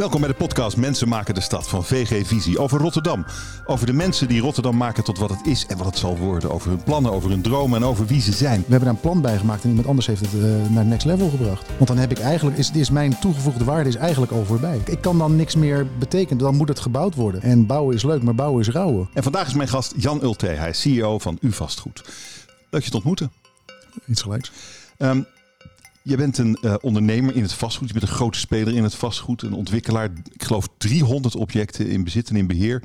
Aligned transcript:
Welkom 0.00 0.20
bij 0.20 0.30
de 0.30 0.36
podcast 0.36 0.76
Mensen 0.76 1.08
maken 1.08 1.34
de 1.34 1.40
stad 1.40 1.68
van 1.68 1.84
VG 1.84 2.26
Visie. 2.26 2.58
Over 2.58 2.80
Rotterdam. 2.80 3.24
Over 3.66 3.86
de 3.86 3.92
mensen 3.92 4.28
die 4.28 4.40
Rotterdam 4.40 4.76
maken 4.76 5.04
tot 5.04 5.18
wat 5.18 5.30
het 5.30 5.46
is 5.46 5.66
en 5.66 5.76
wat 5.76 5.86
het 5.86 5.98
zal 5.98 6.16
worden. 6.16 6.50
Over 6.50 6.68
hun 6.70 6.82
plannen, 6.82 7.12
over 7.12 7.30
hun 7.30 7.42
dromen 7.42 7.80
en 7.80 7.86
over 7.86 8.06
wie 8.06 8.20
ze 8.20 8.32
zijn. 8.32 8.60
We 8.60 8.70
hebben 8.70 8.80
daar 8.80 8.88
een 8.88 9.00
plan 9.00 9.20
bij 9.20 9.38
gemaakt 9.38 9.62
en 9.62 9.68
iemand 9.68 9.86
anders 9.86 10.06
heeft 10.06 10.20
het 10.20 10.34
eh, 10.34 10.70
naar 10.70 10.84
next 10.84 11.06
level 11.06 11.28
gebracht. 11.28 11.66
Want 11.76 11.86
dan 11.86 11.96
heb 11.96 12.10
ik 12.10 12.18
eigenlijk, 12.18 12.58
is, 12.58 12.70
is 12.70 12.90
mijn 12.90 13.18
toegevoegde 13.18 13.64
waarde 13.64 13.88
is 13.88 13.94
eigenlijk 13.94 14.32
al 14.32 14.44
voorbij. 14.44 14.80
Ik 14.84 15.00
kan 15.00 15.18
dan 15.18 15.36
niks 15.36 15.54
meer 15.54 15.86
betekenen, 15.98 16.38
dan 16.38 16.56
moet 16.56 16.68
het 16.68 16.80
gebouwd 16.80 17.14
worden. 17.14 17.42
En 17.42 17.66
bouwen 17.66 17.94
is 17.94 18.02
leuk, 18.02 18.22
maar 18.22 18.34
bouwen 18.34 18.60
is 18.60 18.68
rouwen. 18.68 19.08
En 19.14 19.22
vandaag 19.22 19.46
is 19.46 19.54
mijn 19.54 19.68
gast 19.68 19.94
Jan 19.96 20.22
Ulte. 20.22 20.46
Hij 20.46 20.68
is 20.68 20.80
CEO 20.80 21.18
van 21.18 21.38
U 21.40 21.52
Vastgoed. 21.52 22.04
Leuk 22.70 22.84
je 22.84 22.90
te 22.90 22.96
ontmoeten. 22.96 23.32
Iets 24.06 24.22
gelijks. 24.22 24.52
Ehm, 24.96 25.22
je 26.10 26.16
bent 26.16 26.38
een 26.38 26.58
uh, 26.60 26.74
ondernemer 26.80 27.36
in 27.36 27.42
het 27.42 27.52
vastgoed. 27.52 27.86
Je 27.86 27.92
bent 27.92 28.08
een 28.08 28.14
grote 28.14 28.38
speler 28.38 28.74
in 28.74 28.82
het 28.82 28.94
vastgoed. 28.94 29.42
Een 29.42 29.52
ontwikkelaar. 29.52 30.10
Ik 30.32 30.42
geloof 30.42 30.68
300 30.78 31.36
objecten 31.36 31.86
in 31.86 32.04
bezit 32.04 32.28
en 32.28 32.36
in 32.36 32.46
beheer. 32.46 32.82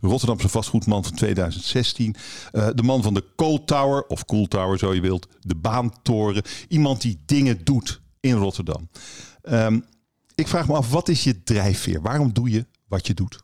Rotterdamse 0.00 0.48
vastgoedman 0.48 1.04
van 1.04 1.14
2016. 1.14 2.14
Uh, 2.52 2.68
de 2.74 2.82
man 2.82 3.02
van 3.02 3.14
de 3.14 3.24
Coal 3.36 3.64
Tower. 3.64 4.06
Of 4.06 4.24
Cool 4.24 4.46
Tower 4.46 4.78
zo 4.78 4.94
je 4.94 5.00
wilt. 5.00 5.28
De 5.40 5.54
baantoren. 5.54 6.42
Iemand 6.68 7.00
die 7.00 7.18
dingen 7.26 7.60
doet 7.64 8.00
in 8.20 8.34
Rotterdam. 8.34 8.88
Um, 9.42 9.84
ik 10.34 10.48
vraag 10.48 10.68
me 10.68 10.74
af, 10.74 10.90
wat 10.90 11.08
is 11.08 11.24
je 11.24 11.42
drijfveer? 11.42 12.00
Waarom 12.02 12.32
doe 12.32 12.50
je 12.50 12.66
wat 12.88 13.06
je 13.06 13.14
doet? 13.14 13.42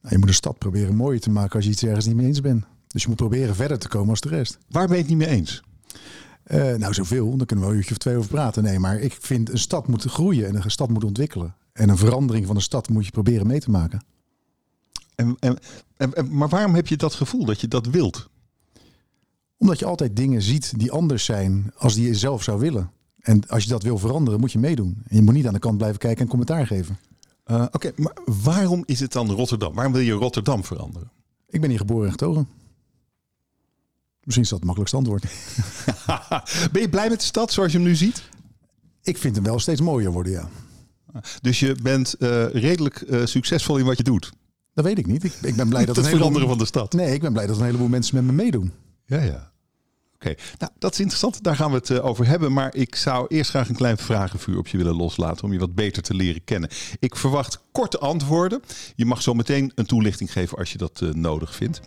Nou, 0.00 0.14
je 0.14 0.18
moet 0.18 0.28
een 0.28 0.34
stad 0.34 0.58
proberen 0.58 0.96
mooier 0.96 1.20
te 1.20 1.30
maken 1.30 1.54
als 1.54 1.64
je 1.64 1.70
iets 1.70 1.82
ergens 1.82 2.06
niet 2.06 2.16
mee 2.16 2.26
eens 2.26 2.40
bent. 2.40 2.64
Dus 2.86 3.02
je 3.02 3.08
moet 3.08 3.16
proberen 3.16 3.54
verder 3.54 3.78
te 3.78 3.88
komen 3.88 4.10
als 4.10 4.20
de 4.20 4.28
rest. 4.28 4.58
Waar 4.68 4.86
ben 4.86 4.96
je 4.96 5.02
het 5.02 5.10
niet 5.10 5.18
mee 5.18 5.28
eens? 5.28 5.62
Uh, 6.46 6.74
nou, 6.74 6.94
zoveel. 6.94 7.36
Daar 7.36 7.46
kunnen 7.46 7.64
we 7.64 7.70
een 7.70 7.76
uurtje 7.76 7.92
of 7.92 7.98
twee 7.98 8.16
over 8.16 8.30
praten. 8.30 8.62
Nee, 8.62 8.78
maar 8.78 9.00
ik 9.00 9.16
vind 9.20 9.50
een 9.50 9.58
stad 9.58 9.86
moet 9.86 10.04
groeien 10.04 10.46
en 10.46 10.54
een 10.54 10.70
stad 10.70 10.88
moet 10.88 11.04
ontwikkelen. 11.04 11.54
En 11.72 11.88
een 11.88 11.96
verandering 11.96 12.46
van 12.46 12.56
een 12.56 12.62
stad 12.62 12.88
moet 12.88 13.04
je 13.04 13.10
proberen 13.10 13.46
mee 13.46 13.60
te 13.60 13.70
maken. 13.70 14.02
En, 15.14 15.36
en, 15.40 15.58
en, 15.96 16.36
maar 16.36 16.48
waarom 16.48 16.74
heb 16.74 16.86
je 16.86 16.96
dat 16.96 17.14
gevoel 17.14 17.44
dat 17.44 17.60
je 17.60 17.68
dat 17.68 17.86
wilt? 17.86 18.28
Omdat 19.56 19.78
je 19.78 19.84
altijd 19.84 20.16
dingen 20.16 20.42
ziet 20.42 20.78
die 20.78 20.92
anders 20.92 21.24
zijn 21.24 21.72
als 21.76 21.94
die 21.94 22.06
je 22.06 22.14
zelf 22.14 22.42
zou 22.42 22.60
willen. 22.60 22.90
En 23.20 23.48
als 23.48 23.62
je 23.62 23.68
dat 23.68 23.82
wil 23.82 23.98
veranderen, 23.98 24.40
moet 24.40 24.52
je 24.52 24.58
meedoen. 24.58 25.02
En 25.08 25.16
je 25.16 25.22
moet 25.22 25.34
niet 25.34 25.46
aan 25.46 25.52
de 25.52 25.58
kant 25.58 25.76
blijven 25.76 25.98
kijken 25.98 26.22
en 26.22 26.28
commentaar 26.28 26.66
geven. 26.66 26.98
Uh, 27.46 27.62
Oké, 27.62 27.76
okay, 27.76 27.92
maar 27.96 28.16
waarom 28.42 28.82
is 28.86 29.00
het 29.00 29.12
dan 29.12 29.30
Rotterdam? 29.30 29.74
Waarom 29.74 29.92
wil 29.92 30.02
je 30.02 30.12
Rotterdam 30.12 30.64
veranderen? 30.64 31.10
Ik 31.48 31.60
ben 31.60 31.70
hier 31.70 31.78
geboren 31.78 32.04
en 32.04 32.10
getogen. 32.10 32.48
Misschien 34.26 34.44
is 34.44 34.50
dat 34.50 34.58
het 34.58 34.66
makkelijkste 34.66 34.96
antwoord. 34.96 35.24
ben 36.72 36.82
je 36.82 36.88
blij 36.88 37.08
met 37.08 37.20
de 37.20 37.26
stad 37.26 37.52
zoals 37.52 37.72
je 37.72 37.78
hem 37.78 37.86
nu 37.86 37.94
ziet? 37.94 38.22
Ik 39.02 39.18
vind 39.18 39.34
hem 39.34 39.44
wel 39.44 39.58
steeds 39.58 39.80
mooier 39.80 40.12
worden, 40.12 40.32
ja. 40.32 40.48
Dus 41.40 41.60
je 41.60 41.76
bent 41.82 42.14
uh, 42.18 42.44
redelijk 42.50 43.00
uh, 43.00 43.26
succesvol 43.26 43.76
in 43.76 43.84
wat 43.84 43.96
je 43.96 44.02
doet? 44.02 44.32
Dat 44.74 44.84
weet 44.84 44.98
ik 44.98 45.06
niet. 45.06 45.24
Ik, 45.24 45.32
ik 45.42 45.56
ben 45.56 45.68
blij 45.68 45.84
dat 45.86 45.96
het 45.96 46.04
een 46.04 46.10
heleboel... 46.10 46.32
heleboel... 46.32 46.48
van 46.48 46.58
de 46.58 46.66
stad. 46.66 46.92
Nee, 46.92 47.14
ik 47.14 47.20
ben 47.20 47.32
blij 47.32 47.46
dat 47.46 47.56
een 47.56 47.64
heleboel 47.64 47.88
mensen 47.88 48.14
met 48.14 48.24
me 48.24 48.32
meedoen. 48.32 48.72
Ja, 49.04 49.22
ja. 49.22 49.52
Oké, 50.14 50.28
okay. 50.30 50.36
nou 50.58 50.72
dat 50.78 50.92
is 50.92 50.98
interessant. 50.98 51.42
Daar 51.42 51.56
gaan 51.56 51.70
we 51.70 51.76
het 51.76 51.90
uh, 51.90 52.04
over 52.04 52.26
hebben. 52.26 52.52
Maar 52.52 52.74
ik 52.74 52.94
zou 52.94 53.26
eerst 53.28 53.50
graag 53.50 53.68
een 53.68 53.76
klein 53.76 53.98
vragenvuur 53.98 54.58
op 54.58 54.68
je 54.68 54.76
willen 54.76 54.96
loslaten 54.96 55.44
om 55.44 55.52
je 55.52 55.58
wat 55.58 55.74
beter 55.74 56.02
te 56.02 56.14
leren 56.14 56.44
kennen. 56.44 56.70
Ik 56.98 57.16
verwacht 57.16 57.62
korte 57.72 57.98
antwoorden. 57.98 58.60
Je 58.94 59.06
mag 59.06 59.22
zo 59.22 59.34
meteen 59.34 59.72
een 59.74 59.86
toelichting 59.86 60.32
geven 60.32 60.58
als 60.58 60.72
je 60.72 60.78
dat 60.78 61.00
uh, 61.00 61.12
nodig 61.12 61.54
vindt. 61.54 61.80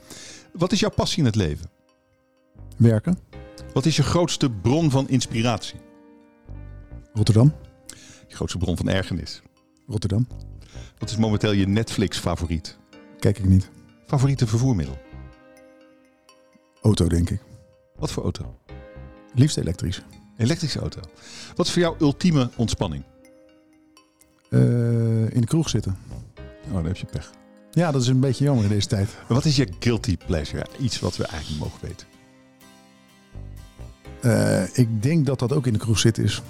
Wat 0.54 0.72
is 0.72 0.80
jouw 0.80 0.90
passie 0.90 1.20
in 1.20 1.26
het 1.26 1.36
leven? 1.36 1.70
Werken. 2.80 3.18
Wat 3.74 3.86
is 3.86 3.96
je 3.96 4.04
grootste 4.04 4.52
bron 4.52 4.92
van 4.92 5.10
inspiratie? 5.10 5.80
Rotterdam. 7.14 7.54
Je 8.28 8.36
grootste 8.36 8.58
bron 8.58 8.78
van 8.78 8.90
ergernis? 8.90 9.42
Rotterdam. 9.88 10.28
Wat 10.98 11.10
is 11.10 11.18
momenteel 11.18 11.52
je 11.52 11.68
Netflix-favoriet? 11.68 12.78
Kijk 13.20 13.38
ik 13.38 13.46
niet. 13.46 13.70
Favoriete 14.06 14.48
vervoermiddel? 14.48 14.98
Auto, 16.82 17.08
denk 17.08 17.30
ik. 17.30 17.42
Wat 17.96 18.12
voor 18.12 18.24
auto? 18.24 18.58
Liefst 19.34 19.58
elektrisch. 19.58 20.02
Elektrische 20.38 20.80
auto. 20.80 21.02
Wat 21.56 21.66
is 21.66 21.72
voor 21.72 21.82
jou 21.82 21.96
ultieme 22.00 22.50
ontspanning? 22.56 23.04
Uh, 24.50 24.60
in 25.30 25.42
de 25.42 25.48
kroeg 25.48 25.70
zitten. 25.70 25.98
Oh, 26.68 26.74
dan 26.74 26.86
heb 26.86 26.98
je 26.98 27.06
pech. 27.06 27.32
Ja, 27.72 27.92
dat 27.92 28.02
is 28.02 28.08
een 28.08 28.20
beetje 28.20 28.44
jammer 28.44 28.64
in 28.64 28.70
deze 28.70 28.88
tijd. 28.88 29.10
Wat 29.28 29.46
is 29.46 29.56
je 29.56 29.68
guilty 29.80 30.18
pleasure? 30.18 30.66
Iets 30.80 31.00
wat 31.00 31.18
we 31.18 31.26
eigenlijk 31.26 31.64
mogen 31.64 31.88
weten. 31.88 32.08
Uh, 34.22 34.78
ik 34.78 35.04
denk 35.04 35.26
dat 35.26 35.40
dat 35.40 35.54
ook 35.54 35.68
in 35.68 35.74
de 35.74 35.80
kroeg 35.80 36.00
zitten 36.00 36.24
is. 36.24 36.42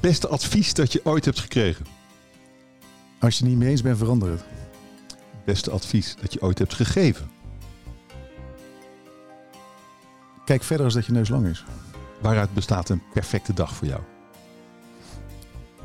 Beste 0.00 0.28
advies 0.28 0.74
dat 0.74 0.92
je 0.92 1.00
ooit 1.04 1.24
hebt 1.24 1.40
gekregen? 1.40 1.86
Als 3.20 3.38
je 3.38 3.40
het 3.40 3.52
niet 3.52 3.62
mee 3.62 3.70
eens 3.70 3.82
bent, 3.82 3.98
verander 3.98 4.30
het. 4.30 4.44
Beste 5.44 5.70
advies 5.70 6.16
dat 6.20 6.32
je 6.32 6.42
ooit 6.42 6.58
hebt 6.58 6.74
gegeven? 6.74 7.30
Kijk 10.44 10.62
verder 10.62 10.84
als 10.84 10.94
dat 10.94 11.06
je 11.06 11.12
neus 11.12 11.28
lang 11.28 11.46
is. 11.46 11.64
Waaruit 12.20 12.54
bestaat 12.54 12.88
een 12.88 13.02
perfecte 13.12 13.52
dag 13.52 13.74
voor 13.74 13.86
jou? 13.86 14.00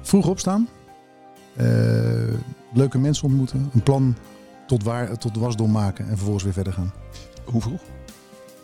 Vroeg 0.02 0.28
opstaan. 0.28 0.68
Uh, 1.58 2.34
leuke 2.74 2.98
mensen 2.98 3.28
ontmoeten. 3.28 3.70
Een 3.74 3.84
plan 3.84 4.16
tot, 4.68 4.84
waar, 4.84 5.18
tot 5.18 5.38
wasdom 5.38 5.72
maken 5.72 6.06
en 6.06 6.16
vervolgens 6.16 6.44
weer 6.44 6.54
verder 6.54 6.74
gaan. 6.74 6.94
Hoe 7.46 7.62
vroeg? 7.62 7.82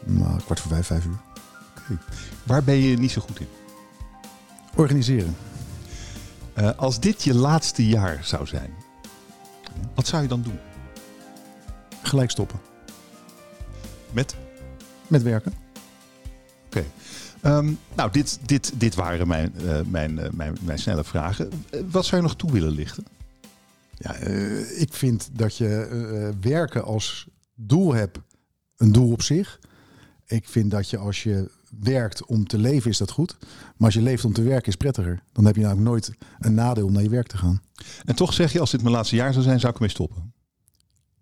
Nou, 0.03 0.41
kwart 0.41 0.59
voor 0.59 0.71
vijf, 0.71 0.87
vijf 0.87 1.05
uur. 1.05 1.19
Okay. 1.83 1.97
Waar 2.43 2.63
ben 2.63 2.75
je 2.75 2.97
niet 2.97 3.11
zo 3.11 3.21
goed 3.21 3.39
in? 3.39 3.47
Organiseren. 4.75 5.35
Uh, 6.57 6.71
als 6.77 6.99
dit 6.99 7.23
je 7.23 7.33
laatste 7.33 7.87
jaar 7.87 8.25
zou 8.25 8.47
zijn, 8.47 8.73
wat 9.95 10.07
zou 10.07 10.21
je 10.21 10.27
dan 10.27 10.41
doen? 10.41 10.59
Gelijk 12.03 12.31
stoppen. 12.31 12.59
Met? 14.11 14.35
Met 15.07 15.23
werken. 15.23 15.53
Oké. 16.65 16.85
Okay. 17.39 17.57
Um, 17.57 17.79
nou, 17.95 18.11
dit, 18.11 18.39
dit, 18.45 18.71
dit 18.75 18.95
waren 18.95 19.27
mijn, 19.27 19.53
uh, 19.61 19.79
mijn, 19.81 20.17
uh, 20.17 20.29
mijn, 20.29 20.57
mijn 20.61 20.79
snelle 20.79 21.03
vragen. 21.03 21.49
wat 21.91 22.05
zou 22.05 22.21
je 22.21 22.27
nog 22.27 22.35
toe 22.35 22.51
willen 22.51 22.71
lichten? 22.71 23.05
Ja, 23.97 24.15
ik 24.77 24.93
vind 24.93 25.29
dat 25.31 25.57
je 25.57 26.33
werken 26.41 26.83
als 26.83 27.27
doel 27.55 27.93
hebt, 27.93 28.19
een 28.77 28.91
doel 28.91 29.11
op 29.11 29.21
zich. 29.21 29.59
Ik 30.25 30.47
vind 30.47 30.71
dat 30.71 30.89
je 30.89 30.97
als 30.97 31.23
je 31.23 31.49
werkt 31.79 32.25
om 32.25 32.47
te 32.47 32.57
leven 32.57 32.89
is 32.89 32.97
dat 32.97 33.11
goed. 33.11 33.37
Maar 33.41 33.85
als 33.85 33.93
je 33.93 34.01
leeft 34.01 34.25
om 34.25 34.33
te 34.33 34.43
werken 34.43 34.67
is 34.67 34.75
prettiger. 34.75 35.23
Dan 35.31 35.45
heb 35.45 35.55
je 35.55 35.61
namelijk 35.61 35.87
nooit 35.87 36.11
een 36.39 36.53
nadeel 36.53 36.85
om 36.85 36.91
naar 36.91 37.03
je 37.03 37.09
werk 37.09 37.27
te 37.27 37.37
gaan. 37.37 37.61
En 38.05 38.15
toch 38.15 38.33
zeg 38.33 38.51
je, 38.51 38.59
als 38.59 38.71
dit 38.71 38.81
mijn 38.81 38.93
laatste 38.93 39.15
jaar 39.15 39.33
zou 39.33 39.43
zijn, 39.43 39.59
zou 39.59 39.71
ik 39.71 39.77
ermee 39.77 39.93
stoppen? 39.93 40.33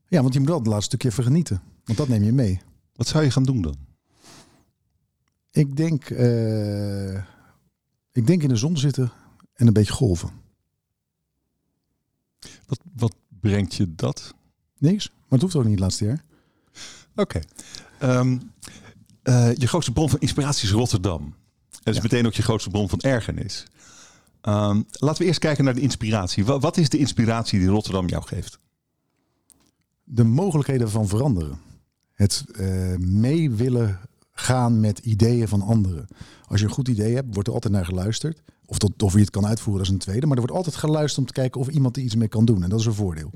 Ja, 0.07 0.21
want 0.21 0.33
je 0.33 0.39
moet 0.39 0.47
wel 0.49 0.57
het 0.57 0.67
laatste 0.67 0.85
stukje 0.85 1.09
even 1.09 1.23
genieten. 1.23 1.61
Want 1.83 1.97
dat 1.97 2.07
neem 2.07 2.23
je 2.23 2.33
mee. 2.33 2.61
Wat 2.95 3.07
zou 3.07 3.23
je 3.23 3.31
gaan 3.31 3.43
doen 3.43 3.61
dan? 3.61 3.75
Ik 5.51 5.75
denk, 5.77 6.09
uh, 6.09 7.15
ik 8.11 8.27
denk 8.27 8.43
in 8.43 8.49
de 8.49 8.55
zon 8.55 8.77
zitten 8.77 9.11
en 9.53 9.67
een 9.67 9.73
beetje 9.73 9.93
golven. 9.93 10.29
Wat, 12.65 12.79
wat 12.95 13.15
brengt 13.39 13.75
je 13.75 13.95
dat? 13.95 14.33
Niks, 14.77 15.09
maar 15.09 15.27
het 15.29 15.41
hoeft 15.41 15.55
ook 15.55 15.63
niet 15.63 15.71
het 15.71 15.79
laatste 15.79 16.05
jaar. 16.05 16.23
Oké. 17.15 17.41
Okay. 17.99 18.17
Um, 18.17 18.50
uh, 19.23 19.55
je 19.55 19.67
grootste 19.67 19.91
bron 19.91 20.09
van 20.09 20.19
inspiratie 20.19 20.67
is 20.67 20.73
Rotterdam. 20.73 21.21
En 21.21 21.33
dat 21.83 21.93
is 21.93 21.95
ja. 21.95 22.01
meteen 22.01 22.25
ook 22.25 22.33
je 22.33 22.41
grootste 22.41 22.69
bron 22.69 22.89
van 22.89 22.99
ergernis. 22.99 23.65
Um, 24.41 24.85
laten 24.91 25.21
we 25.21 25.27
eerst 25.27 25.39
kijken 25.39 25.63
naar 25.63 25.73
de 25.73 25.81
inspiratie. 25.81 26.45
Wat, 26.45 26.61
wat, 26.61 26.77
is 26.77 26.89
de 26.89 26.97
inspiratie 26.97 27.59
die 27.59 27.67
Rotterdam 27.67 28.07
jou 28.07 28.23
geeft? 28.23 28.59
De 30.03 30.23
mogelijkheden 30.23 30.89
van 30.89 31.07
veranderen. 31.07 31.59
Het 32.13 32.45
uh, 32.51 32.95
mee 32.97 33.51
willen 33.51 33.99
gaan 34.31 34.79
met 34.79 34.99
ideeën 34.99 35.47
van 35.47 35.61
anderen. 35.61 36.07
Als 36.47 36.59
je 36.59 36.65
een 36.65 36.71
goed 36.71 36.87
idee 36.87 37.15
hebt, 37.15 37.33
wordt 37.33 37.47
er 37.47 37.53
altijd 37.53 37.73
naar 37.73 37.85
geluisterd. 37.85 38.41
Of, 38.65 38.77
tot, 38.77 39.03
of 39.03 39.13
je 39.13 39.19
het 39.19 39.29
kan 39.29 39.45
uitvoeren 39.45 39.81
als 39.81 39.91
een 39.91 39.97
tweede. 39.97 40.25
Maar 40.25 40.37
er 40.37 40.43
wordt 40.43 40.57
altijd 40.57 40.75
geluisterd 40.75 41.17
om 41.17 41.25
te 41.25 41.33
kijken 41.33 41.61
of 41.61 41.67
iemand 41.67 41.97
er 41.97 42.03
iets 42.03 42.15
mee 42.15 42.27
kan 42.27 42.45
doen. 42.45 42.63
En 42.63 42.69
dat 42.69 42.79
is 42.79 42.85
een 42.85 42.93
voordeel. 42.93 43.31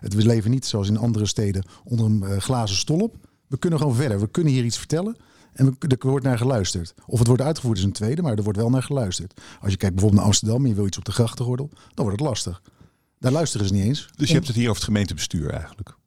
Het, 0.00 0.14
we 0.14 0.26
leven 0.26 0.50
niet 0.50 0.66
zoals 0.66 0.88
in 0.88 0.96
andere 0.96 1.26
steden 1.26 1.64
onder 1.84 2.06
een 2.06 2.22
uh, 2.22 2.36
glazen 2.36 2.76
stolp. 2.76 3.16
We 3.46 3.58
kunnen 3.58 3.78
gewoon 3.78 3.94
verder. 3.94 4.20
We 4.20 4.28
kunnen 4.28 4.52
hier 4.52 4.64
iets 4.64 4.78
vertellen. 4.78 5.16
En 5.52 5.76
er 5.78 5.96
wordt 5.98 6.24
naar 6.24 6.38
geluisterd. 6.38 6.94
Of 7.06 7.18
het 7.18 7.26
wordt 7.26 7.42
uitgevoerd 7.42 7.78
is 7.78 7.84
een 7.84 7.92
tweede, 7.92 8.22
maar 8.22 8.36
er 8.36 8.42
wordt 8.42 8.58
wel 8.58 8.70
naar 8.70 8.82
geluisterd. 8.82 9.40
Als 9.60 9.70
je 9.70 9.76
kijkt 9.76 9.94
bijvoorbeeld 9.94 10.14
naar 10.14 10.24
Amsterdam 10.24 10.62
en 10.62 10.68
je 10.68 10.74
wil 10.74 10.86
iets 10.86 10.98
op 10.98 11.04
de 11.04 11.12
grachtengordel, 11.12 11.70
dan 11.94 12.04
wordt 12.04 12.20
het 12.20 12.28
lastig. 12.28 12.62
Daar 13.18 13.32
luisteren 13.32 13.66
ze 13.66 13.72
niet 13.72 13.84
eens. 13.84 14.08
Dus 14.16 14.28
je 14.28 14.34
hebt 14.34 14.46
het 14.46 14.56
hier 14.56 14.68
over 14.68 14.76
het 14.76 14.84
gemeentebestuur 14.84 15.50
eigenlijk? 15.50 15.98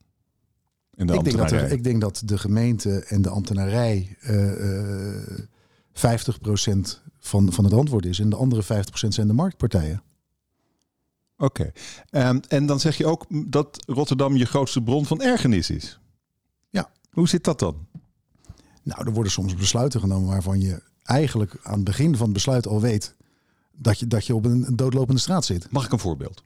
En 0.95 1.07
de 1.07 1.13
ik, 1.13 1.23
denk 1.23 1.37
dat 1.37 1.51
er, 1.51 1.71
ik 1.71 1.83
denk 1.83 2.01
dat 2.01 2.21
de 2.25 2.37
gemeente 2.37 3.03
en 3.03 3.21
de 3.21 3.29
ambtenarij 3.29 4.17
uh, 4.21 4.57
uh, 5.11 5.39
50% 5.93 7.01
van, 7.19 7.53
van 7.53 7.63
het 7.63 7.73
antwoord 7.73 8.05
is. 8.05 8.19
En 8.19 8.29
de 8.29 8.35
andere 8.35 8.63
50% 8.63 9.07
zijn 9.07 9.27
de 9.27 9.33
marktpartijen. 9.33 10.03
Oké. 11.37 11.71
Okay. 12.09 12.27
Um, 12.27 12.39
en 12.47 12.65
dan 12.65 12.79
zeg 12.79 12.97
je 12.97 13.05
ook 13.05 13.25
dat 13.29 13.83
Rotterdam 13.85 14.35
je 14.35 14.45
grootste 14.45 14.81
bron 14.81 15.05
van 15.05 15.21
ergernis 15.21 15.69
is. 15.69 15.99
Ja. 16.69 16.91
Hoe 17.09 17.27
zit 17.27 17.43
dat 17.43 17.59
dan? 17.59 17.87
Nou, 18.83 19.05
er 19.05 19.13
worden 19.13 19.31
soms 19.31 19.55
besluiten 19.55 19.99
genomen 19.99 20.29
waarvan 20.29 20.59
je 20.61 20.81
eigenlijk 21.03 21.57
aan 21.63 21.75
het 21.75 21.83
begin 21.83 22.15
van 22.15 22.25
het 22.25 22.33
besluit 22.33 22.67
al 22.67 22.81
weet 22.81 23.15
dat 23.71 23.99
je, 23.99 24.07
dat 24.07 24.25
je 24.25 24.35
op 24.35 24.45
een 24.45 24.75
doodlopende 24.75 25.21
straat 25.21 25.45
zit. 25.45 25.71
Mag 25.71 25.85
ik 25.85 25.91
een 25.91 25.99
voorbeeld? 25.99 26.43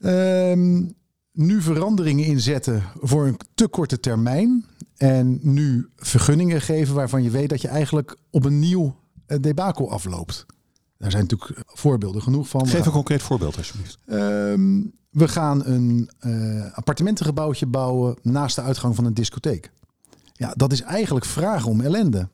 Ehm, 0.00 0.84
nu 1.32 1.62
veranderingen 1.62 2.24
inzetten 2.24 2.82
voor 3.00 3.26
een 3.26 3.38
te 3.54 3.68
korte 3.68 4.00
termijn. 4.00 4.64
En 4.96 5.38
nu 5.42 5.88
vergunningen 5.96 6.60
geven 6.60 6.94
waarvan 6.94 7.22
je 7.22 7.30
weet 7.30 7.48
dat 7.48 7.60
je 7.60 7.68
eigenlijk 7.68 8.16
op 8.30 8.44
een 8.44 8.58
nieuw 8.58 8.96
eh, 9.26 9.38
debakel 9.40 9.90
afloopt. 9.90 10.46
Daar 10.98 11.10
zijn 11.10 11.22
natuurlijk 11.22 11.62
voorbeelden 11.66 12.22
genoeg 12.22 12.48
van. 12.48 12.66
Geef 12.66 12.86
een 12.86 12.92
concreet 12.92 13.22
voorbeeld 13.22 13.56
alsjeblieft. 13.56 13.98
Ehm, 14.06 14.82
we 15.10 15.28
gaan 15.28 15.66
een 15.66 16.10
eh, 16.18 16.72
appartementengebouwtje 16.72 17.66
bouwen 17.66 18.16
naast 18.22 18.56
de 18.56 18.62
uitgang 18.62 18.94
van 18.94 19.04
een 19.04 19.14
discotheek. 19.14 19.70
Ja, 20.36 20.52
dat 20.56 20.72
is 20.72 20.82
eigenlijk 20.82 21.24
vragen 21.24 21.70
om 21.70 21.80
ellende. 21.80 22.28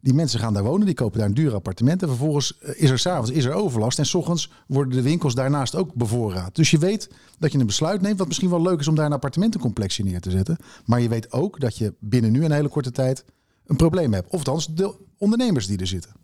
Die 0.00 0.14
mensen 0.14 0.40
gaan 0.40 0.54
daar 0.54 0.62
wonen, 0.62 0.86
die 0.86 0.94
kopen 0.94 1.18
daar 1.18 1.28
een 1.28 1.34
duur 1.34 1.54
appartement. 1.54 2.02
En 2.02 2.08
vervolgens 2.08 2.58
eh, 2.58 2.82
is 2.82 2.90
er 2.90 2.98
s'avonds 2.98 3.30
is 3.30 3.44
er 3.44 3.52
overlast. 3.52 3.98
En 3.98 4.06
s 4.06 4.14
ochtends 4.14 4.50
worden 4.66 4.92
de 4.92 5.02
winkels 5.02 5.34
daarnaast 5.34 5.74
ook 5.74 5.94
bevoorraad. 5.94 6.54
Dus 6.54 6.70
je 6.70 6.78
weet 6.78 7.10
dat 7.38 7.52
je 7.52 7.58
een 7.58 7.66
besluit 7.66 8.00
neemt, 8.00 8.18
wat 8.18 8.26
misschien 8.26 8.50
wel 8.50 8.62
leuk 8.62 8.80
is 8.80 8.88
om 8.88 8.94
daar 8.94 9.06
een 9.06 9.12
appartementencomplexje 9.12 10.02
neer 10.02 10.20
te 10.20 10.30
zetten. 10.30 10.56
Maar 10.84 11.00
je 11.00 11.08
weet 11.08 11.32
ook 11.32 11.60
dat 11.60 11.78
je 11.78 11.94
binnen 12.00 12.32
nu 12.32 12.44
een 12.44 12.52
hele 12.52 12.68
korte 12.68 12.90
tijd 12.90 13.24
een 13.66 13.76
probleem 13.76 14.12
hebt. 14.12 14.30
Of 14.30 14.38
althans 14.38 14.74
de 14.74 14.94
ondernemers 15.18 15.66
die 15.66 15.78
er 15.78 15.86
zitten. 15.86 16.23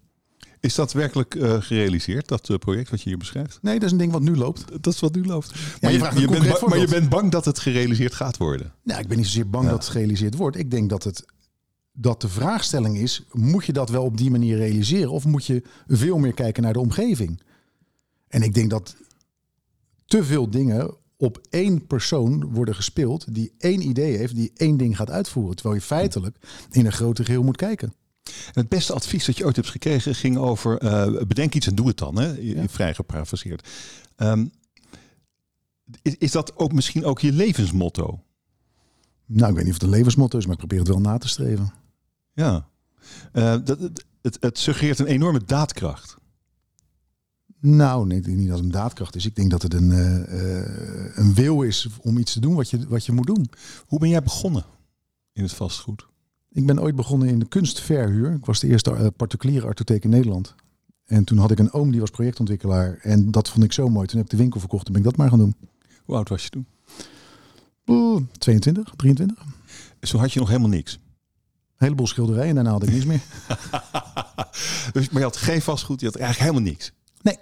Is 0.61 0.75
dat 0.75 0.93
werkelijk 0.93 1.35
uh, 1.35 1.63
gerealiseerd, 1.63 2.29
dat 2.29 2.49
uh, 2.49 2.57
project 2.57 2.91
wat 2.91 3.03
je 3.03 3.09
hier 3.09 3.19
beschrijft? 3.19 3.59
Nee, 3.63 3.75
dat 3.75 3.83
is 3.85 3.93
een 3.93 3.99
ding 3.99 4.13
wat 4.13 4.23
nu 4.23 4.37
loopt. 4.37 4.65
Dat 4.83 4.95
is 4.95 5.01
wat 5.01 5.15
nu 5.15 5.25
loopt. 5.25 5.53
Ja, 5.81 5.99
Maar, 5.99 6.21
je 6.21 6.29
bent, 6.29 6.67
maar 6.67 6.79
je 6.79 6.89
bent 6.89 7.09
bang 7.09 7.31
dat 7.31 7.45
het 7.45 7.59
gerealiseerd 7.59 8.15
gaat 8.15 8.37
worden. 8.37 8.73
Nou, 8.83 9.01
ik 9.01 9.09
ben 9.09 9.17
niet 9.17 9.27
zozeer 9.27 9.51
bang 9.51 9.65
Ja. 9.65 9.71
dat 9.71 9.83
het 9.83 9.93
gerealiseerd 9.93 10.35
wordt. 10.37 10.57
Ik 10.57 10.71
denk 10.71 10.91
dat, 10.91 11.05
het, 11.05 11.25
dat 11.93 12.21
de 12.21 12.29
vraagstelling 12.29 12.97
is: 12.99 13.23
moet 13.33 13.65
je 13.65 13.73
dat 13.73 13.89
wel 13.91 14.05
op 14.05 14.17
die 14.17 14.31
manier 14.31 14.57
realiseren? 14.57 15.11
Of 15.11 15.25
moet 15.25 15.47
je 15.47 15.63
veel 15.87 16.19
meer 16.19 16.35
kijken 16.35 16.63
naar 16.63 16.73
de 16.73 16.81
omgeving? 16.81 17.41
En 18.29 18.43
ik 18.43 18.55
denk 18.55 18.71
dat 18.71 18.97
te 20.07 20.25
veel 20.25 20.51
dingen 20.51 20.95
op 21.17 21.41
één 21.51 21.87
persoon 21.87 22.53
worden 22.53 22.75
gespeeld 22.75 23.35
die 23.35 23.53
één 23.59 23.83
idee 23.89 24.17
heeft, 24.17 24.35
die 24.35 24.53
één 24.57 24.77
ding 24.77 24.97
gaat 24.97 25.11
uitvoeren. 25.11 25.57
Terwijl 25.57 25.77
je 25.77 25.87
feitelijk 25.87 26.37
in 26.71 26.87
een 26.87 26.93
groter 26.93 27.25
geheel 27.25 27.43
moet 27.43 27.57
kijken. 27.57 27.95
En 28.25 28.61
het 28.61 28.69
beste 28.69 28.93
advies 28.93 29.25
dat 29.25 29.37
je 29.37 29.45
ooit 29.45 29.57
hebt 29.57 29.71
gekregen 29.71 30.15
ging 30.15 30.37
over 30.37 30.79
eh, 30.79 31.27
bedenk 31.27 31.55
iets 31.55 31.67
en 31.67 31.75
doe 31.75 31.89
het 31.89 31.99
dan. 31.99 32.19
Hè? 32.19 32.27
Ja. 32.27 32.69
Vrij 32.69 32.95
geparafraseerd. 32.95 33.69
Ehm, 34.17 34.47
is, 36.03 36.17
is 36.17 36.31
dat 36.31 36.57
ook 36.57 36.73
misschien 36.73 37.05
ook 37.05 37.21
je 37.21 37.33
levensmotto? 37.33 38.23
Nou, 39.27 39.49
ik 39.51 39.55
weet 39.55 39.65
niet 39.65 39.75
of 39.75 39.81
het 39.81 39.91
een 39.91 39.97
levensmotto 39.97 40.39
is, 40.39 40.45
maar 40.45 40.53
ik 40.53 40.59
probeer 40.59 40.79
het 40.79 40.89
wel 40.89 41.01
na 41.01 41.19
te 41.19 41.29
streven. 41.29 41.73
Ja. 42.33 42.69
Eh, 43.33 43.57
dat, 43.65 43.79
het, 44.23 44.37
het, 44.41 44.59
suggereert 44.59 44.99
een 44.99 45.07
enorme 45.07 45.45
daadkracht. 45.45 46.17
Nou, 47.61 48.07
nee, 48.07 48.19
ik 48.19 48.25
denk 48.25 48.37
niet 48.37 48.49
dat 48.49 48.57
het 48.57 48.67
een 48.67 48.73
daadkracht 48.73 49.17
is. 49.17 49.27
Ik 49.27 49.35
denk 49.35 49.51
dat 49.51 49.63
het 49.63 49.75
een, 49.75 49.93
eh, 49.93 51.17
een 51.17 51.35
wil 51.35 51.63
is 51.63 51.89
om 52.01 52.19
iets 52.19 52.33
te 52.33 52.41
doen 52.41 52.55
wat 52.55 52.71
je, 52.71 52.89
wat 52.89 53.07
je 53.07 53.13
moet 53.13 53.27
doen. 53.27 53.51
Hoe 53.87 53.99
ben 53.99 54.09
jij 54.09 54.23
begonnen 54.23 54.65
in 55.33 55.43
het 55.43 55.53
vastgoed? 55.53 56.10
Ik 56.53 56.67
ben 56.67 56.81
ooit 56.81 56.97
begonnen 56.97 57.29
in 57.29 57.39
de 57.39 57.49
kunstverhuur. 57.49 58.33
Ik 58.33 58.45
was 58.45 58.61
de 58.61 58.69
eerste 58.69 58.91
eh, 58.91 59.07
particuliere 59.17 59.67
artotheek 59.67 60.05
in 60.05 60.11
Nederland. 60.11 60.55
En 61.05 61.25
toen 61.25 61.39
had 61.39 61.51
ik 61.51 61.59
een 61.59 61.73
oom 61.73 61.91
die 61.91 62.01
was 62.01 62.11
projectontwikkelaar. 62.11 62.99
En 63.03 63.31
dat 63.31 63.49
vond 63.49 63.65
ik 63.65 63.73
zo 63.73 63.89
mooi. 63.89 64.07
Toen 64.07 64.17
heb 64.17 64.25
ik 64.25 64.33
de 64.33 64.43
winkel 64.43 64.61
verkocht 64.61 64.87
en 64.87 64.93
ben 64.93 65.03
ik 65.03 65.09
dat 65.09 65.17
maar 65.17 65.29
gaan 65.29 65.39
doen. 65.39 65.55
Hoe 66.05 66.17
oud 66.17 66.29
was 66.29 66.43
je 66.43 66.51
toen? 66.51 66.67
Oeh, 67.87 68.23
22, 68.39 68.93
23. 68.97 69.45
Zo 70.01 70.19
had 70.19 70.33
je 70.33 70.39
nog 70.39 70.49
helemaal 70.49 70.69
niks. 70.69 70.93
Een 70.95 71.87
heleboel 71.87 72.07
schilderijen 72.07 72.49
en 72.49 72.55
daarna 72.55 72.71
had 72.71 72.83
ik 72.83 72.91
niks 72.91 73.05
meer. 73.05 73.23
Dus, 74.93 75.09
maar 75.09 75.19
je 75.19 75.27
had 75.27 75.37
geen 75.37 75.63
vastgoed, 75.63 76.01
je 76.01 76.07
had 76.07 76.17
eigenlijk 76.17 76.51
helemaal 76.51 76.73
niks. 76.73 76.93
Nee. 77.23 77.39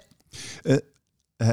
Eh, 0.61 0.77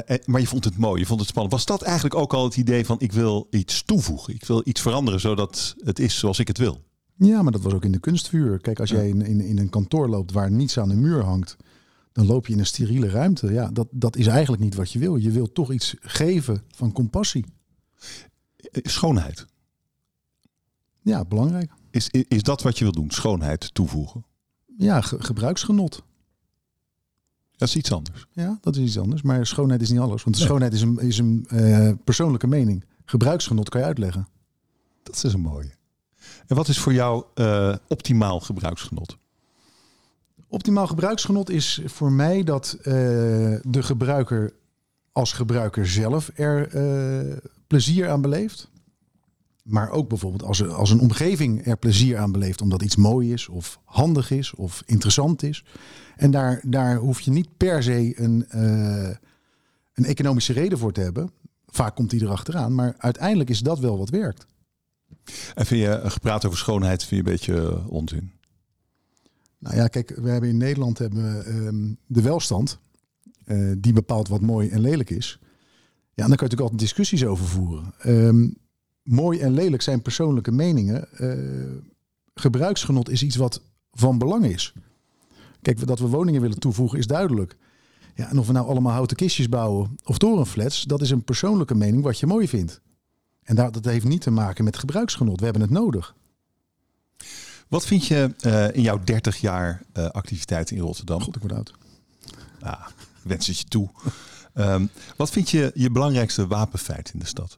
eh, 0.05 0.25
maar 0.25 0.41
je 0.41 0.47
vond 0.47 0.63
het 0.63 0.77
mooi, 0.77 0.99
je 0.99 1.05
vond 1.05 1.19
het 1.19 1.29
spannend. 1.29 1.53
Was 1.53 1.65
dat 1.65 1.81
eigenlijk 1.81 2.15
ook 2.15 2.33
al 2.33 2.43
het 2.43 2.57
idee 2.57 2.85
van 2.85 2.99
ik 2.99 3.11
wil 3.11 3.47
iets 3.49 3.83
toevoegen? 3.83 4.33
Ik 4.33 4.45
wil 4.45 4.61
iets 4.65 4.81
veranderen 4.81 5.19
zodat 5.19 5.75
het 5.83 5.99
is 5.99 6.19
zoals 6.19 6.39
ik 6.39 6.47
het 6.47 6.57
wil? 6.57 6.83
Ja, 7.17 7.41
maar 7.41 7.51
dat 7.51 7.61
was 7.61 7.73
ook 7.73 7.85
in 7.85 7.91
de 7.91 7.99
kunstvuur. 7.99 8.59
Kijk, 8.59 8.79
als 8.79 8.89
Ja. 8.89 8.95
jij 8.95 9.07
in, 9.09 9.21
in, 9.21 9.41
in 9.41 9.57
een 9.57 9.69
kantoor 9.69 10.09
loopt 10.09 10.31
waar 10.31 10.51
niets 10.51 10.79
aan 10.79 10.89
de 10.89 10.95
muur 10.95 11.23
hangt, 11.23 11.55
dan 12.11 12.25
loop 12.25 12.47
je 12.47 12.53
in 12.53 12.59
een 12.59 12.65
steriele 12.65 13.09
ruimte. 13.09 13.51
Ja, 13.51 13.69
dat, 13.71 13.87
dat 13.91 14.15
is 14.15 14.27
eigenlijk 14.27 14.63
niet 14.63 14.75
wat 14.75 14.91
je 14.91 14.99
wil. 14.99 15.15
Je 15.15 15.31
wil 15.31 15.51
toch 15.51 15.71
iets 15.71 15.95
geven 15.99 16.63
van 16.75 16.91
compassie. 16.91 17.45
Schoonheid. 18.71 19.45
Ja, 21.01 21.25
belangrijk. 21.25 21.71
Is, 21.91 22.09
is, 22.09 22.23
is 22.27 22.43
dat 22.43 22.61
wat 22.61 22.77
je 22.77 22.83
wil 22.83 22.93
doen? 22.93 23.11
Schoonheid 23.11 23.73
toevoegen? 23.73 24.25
Ja, 24.77 25.01
ge- 25.01 25.23
gebruiksgenot. 25.23 26.03
Dat 27.55 27.67
is 27.67 27.75
iets 27.75 27.91
anders. 27.91 28.25
Ja, 28.31 28.57
dat 28.61 28.75
is 28.75 28.83
iets 28.83 28.99
anders. 28.99 29.21
Maar 29.21 29.45
schoonheid 29.45 29.81
is 29.81 29.89
niet 29.89 29.99
alles. 29.99 30.23
Want 30.23 30.35
de 30.35 30.41
Nee. 30.41 30.49
schoonheid 30.49 30.73
is 30.73 30.81
een, 30.81 30.97
is 30.99 31.17
een 31.17 31.45
eh, 31.49 31.91
persoonlijke 32.03 32.47
mening. 32.47 32.83
Gebruiksgenot 33.05 33.69
kan 33.69 33.81
je 33.81 33.87
uitleggen. 33.87 34.27
Dat 35.03 35.23
is 35.23 35.33
een 35.33 35.39
mooie. 35.39 35.71
En 36.47 36.55
wat 36.55 36.67
is 36.67 36.79
voor 36.79 36.93
jou 36.93 37.23
eh, 37.33 37.75
optimaal 37.87 38.39
gebruiksgenot? 38.39 39.17
Optimaal 40.47 40.87
gebruiksgenot 40.87 41.49
is 41.49 41.81
voor 41.85 42.11
mij 42.11 42.43
dat 42.43 42.77
eh, 42.79 42.83
de 43.61 43.83
gebruiker 43.83 44.53
als 45.11 45.33
gebruiker 45.33 45.87
zelf 45.87 46.31
er 46.35 46.67
eh, 46.67 47.37
plezier 47.67 48.09
aan 48.09 48.21
beleeft. 48.21 48.69
Maar 49.63 49.89
ook 49.89 50.09
bijvoorbeeld 50.09 50.43
als, 50.43 50.67
als 50.67 50.89
een 50.89 50.99
omgeving 50.99 51.65
er 51.65 51.77
plezier 51.77 52.17
aan 52.17 52.31
beleeft 52.31 52.61
omdat 52.61 52.81
iets 52.81 52.95
mooi 52.95 53.33
is 53.33 53.47
of 53.47 53.79
handig 53.83 54.31
is 54.31 54.53
of 54.53 54.83
interessant 54.85 55.43
is. 55.43 55.63
En 56.15 56.31
daar, 56.31 56.61
daar 56.63 56.95
hoef 56.95 57.19
je 57.19 57.31
niet 57.31 57.57
per 57.57 57.83
se 57.83 58.21
een, 58.21 58.45
een 59.93 60.05
economische 60.05 60.53
reden 60.53 60.77
voor 60.77 60.91
te 60.91 61.01
hebben. 61.01 61.31
Vaak 61.67 61.95
komt 61.95 62.09
die 62.09 62.21
erachteraan, 62.21 62.75
maar 62.75 62.95
uiteindelijk 62.97 63.49
is 63.49 63.59
dat 63.59 63.79
wel 63.79 63.97
wat 63.97 64.09
werkt. 64.09 64.45
En 65.55 65.65
vind 65.65 65.81
je 65.81 65.89
eh, 65.89 66.11
gepraat 66.11 66.45
over 66.45 66.57
schoonheid 66.57 67.03
vind 67.03 67.25
een 67.25 67.31
beetje 67.33 67.61
eh, 67.61 67.89
onzin? 67.89 68.31
Nou 69.59 69.75
ja, 69.75 69.87
kijk, 69.87 70.13
we 70.15 70.29
hebben 70.29 70.49
in 70.49 70.57
Nederland 70.57 70.97
hebben 70.97 71.37
we, 71.37 71.43
ehm, 71.43 71.93
de 72.05 72.21
welstand. 72.21 72.79
eh, 73.45 73.71
die 73.77 73.93
bepaalt 73.93 74.27
wat 74.27 74.41
mooi 74.41 74.69
en 74.69 74.81
lelijk 74.81 75.09
is. 75.09 75.39
Ja, 76.13 76.23
en 76.23 76.29
daar 76.29 76.37
kan 76.37 76.47
je 76.47 76.55
natuurlijk 76.55 76.61
altijd 76.61 76.79
discussies 76.79 77.25
over 77.25 77.45
voeren. 77.45 77.93
Ehm, 77.99 78.49
mooi 79.03 79.39
en 79.39 79.53
lelijk 79.53 79.81
zijn 79.81 80.01
persoonlijke 80.01 80.51
meningen. 80.51 81.07
Gebruiksgenot 82.33 83.09
is 83.09 83.23
iets 83.23 83.35
wat 83.35 83.61
van 83.91 84.17
belang 84.17 84.45
is. 84.45 84.73
Kijk, 85.61 85.87
dat 85.87 85.99
we 85.99 86.07
woningen 86.07 86.41
willen 86.41 86.59
toevoegen 86.59 86.99
is 86.99 87.07
duidelijk. 87.07 87.57
Ja, 88.15 88.29
en 88.29 88.39
of 88.39 88.47
we 88.47 88.53
nou 88.53 88.67
allemaal 88.67 88.93
houten 88.93 89.17
kistjes 89.17 89.49
bouwen 89.49 89.95
of 90.03 90.17
torenflats, 90.17 90.83
dat 90.83 91.01
is 91.01 91.09
een 91.09 91.23
persoonlijke 91.23 91.75
mening 91.75 92.03
wat 92.03 92.19
je 92.19 92.25
mooi 92.25 92.47
vindt. 92.47 92.81
En 93.47 93.55
dat, 93.55 93.73
dat 93.73 93.85
heeft 93.85 94.05
niet 94.05 94.21
te 94.21 94.31
maken 94.31 94.63
met 94.63 94.77
gebruiksgenot. 94.77 95.39
We 95.39 95.43
hebben 95.43 95.61
het 95.61 95.71
nodig. 95.71 96.15
Wat 97.67 97.85
vind 97.85 98.05
je 98.05 98.33
eh, 98.39 98.75
in 98.75 98.81
jouw 98.81 99.03
30 99.03 99.37
jaar 99.37 99.83
eh, 99.93 100.05
activiteit 100.05 100.71
in 100.71 100.79
Rotterdam? 100.79 101.21
God, 101.21 101.35
ik 101.35 101.41
word 101.41 101.53
oud. 101.53 101.73
Ah, 102.59 102.87
wens 103.21 103.47
het 103.47 103.59
je 103.59 103.65
toe. 103.65 103.89
Ehm, 104.53 104.85
wat 105.15 105.29
vind 105.29 105.49
je 105.49 105.71
je 105.73 105.91
belangrijkste 105.91 106.47
wapenfeit 106.47 107.11
in 107.13 107.19
de 107.19 107.25
stad? 107.25 107.57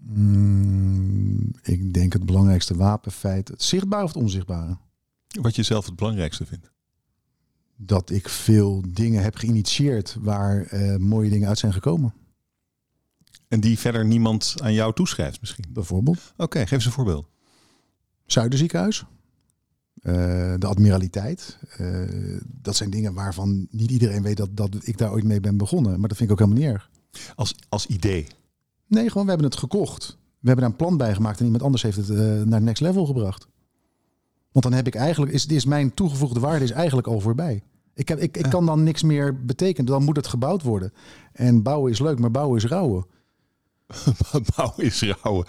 Mm, 0.00 1.54
ik 1.62 1.94
denk 1.94 2.12
het 2.12 2.26
belangrijkste 2.26 2.76
wapenfeit, 2.76 3.48
het 3.48 3.62
zichtbare 3.62 4.04
of 4.04 4.12
het 4.12 4.22
onzichtbare. 4.22 4.78
Wat 5.40 5.56
je 5.56 5.62
zelf 5.62 5.86
het 5.86 5.96
belangrijkste 5.96 6.46
vindt? 6.46 6.70
Dat 7.76 8.10
ik 8.10 8.28
veel 8.28 8.82
dingen 8.88 9.22
heb 9.22 9.36
geïnitieerd 9.36 10.16
waar 10.20 10.62
eh, 10.62 10.96
mooie 10.96 11.30
dingen 11.30 11.48
uit 11.48 11.58
zijn 11.58 11.72
gekomen. 11.72 12.14
En 13.48 13.60
die 13.60 13.78
verder 13.78 14.04
niemand 14.04 14.54
aan 14.62 14.72
jou 14.72 14.94
toeschrijft 14.94 15.40
misschien? 15.40 15.64
Bijvoorbeeld 15.68 16.32
Oké, 16.36 16.58
geef 16.58 16.70
eens 16.70 16.84
een 16.84 16.92
voorbeeld. 16.92 17.28
Zuiderziekenhuis, 18.26 19.04
eh, 20.00 20.14
de 20.58 20.66
admiraliteit. 20.66 21.58
Eh, 21.76 22.02
dat 22.46 22.76
zijn 22.76 22.90
dingen 22.90 23.14
waarvan 23.14 23.66
niet 23.70 23.90
iedereen 23.90 24.22
weet 24.22 24.36
dat, 24.36 24.56
dat 24.56 24.76
ik 24.80 24.98
daar 24.98 25.12
ooit 25.12 25.24
mee 25.24 25.40
ben 25.40 25.56
begonnen. 25.56 26.00
Maar 26.00 26.08
dat 26.08 26.18
vind 26.18 26.30
ik 26.30 26.40
ook 26.40 26.48
helemaal 26.48 26.64
niet 26.64 26.74
erg. 26.74 26.90
Als, 27.34 27.54
als 27.68 27.86
idee. 27.86 28.26
Nee, 28.86 29.08
gewoon 29.08 29.22
we 29.22 29.30
hebben 29.30 29.48
het 29.50 29.58
gekocht. 29.58 30.06
We 30.16 30.46
hebben 30.46 30.64
daar 30.64 30.72
een 30.72 30.86
plan 30.86 30.96
bij 30.96 31.14
gemaakt 31.14 31.38
en 31.38 31.44
iemand 31.44 31.62
anders 31.62 31.82
heeft 31.82 31.96
het 31.96 32.10
eh, 32.10 32.16
naar 32.16 32.54
het 32.54 32.62
next 32.62 32.82
level 32.82 33.06
gebracht. 33.06 33.48
Want 34.52 34.64
dan 34.64 34.72
heb 34.72 34.86
ik 34.86 34.94
eigenlijk, 34.94 35.32
is, 35.32 35.46
is 35.46 35.64
mijn 35.64 35.94
toegevoegde 35.94 36.40
waarde 36.40 36.64
is 36.64 36.70
eigenlijk 36.70 37.06
al 37.06 37.20
voorbij. 37.20 37.62
Ik, 37.94 38.08
heb, 38.08 38.18
ik, 38.18 38.36
ik 38.36 38.50
kan 38.50 38.66
dan 38.66 38.82
niks 38.82 39.02
meer 39.02 39.44
betekenen. 39.44 39.86
Dan 39.86 40.04
moet 40.04 40.16
het 40.16 40.26
gebouwd 40.26 40.62
worden. 40.62 40.92
En 41.32 41.62
bouwen 41.62 41.90
is 41.90 41.98
leuk, 41.98 42.18
maar 42.18 42.30
bouwen 42.30 42.56
is 42.56 42.64
rouwen. 42.64 43.06
Bouwen 44.56 44.84
is 44.84 45.02
rouwen. 45.02 45.46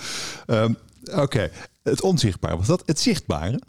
Oké, 1.16 1.52
het 1.84 2.02
onzichtbare. 2.02 2.58
Was 2.58 2.68
dat 2.68 2.84
het 2.86 3.00
zichtbare? 3.00 3.62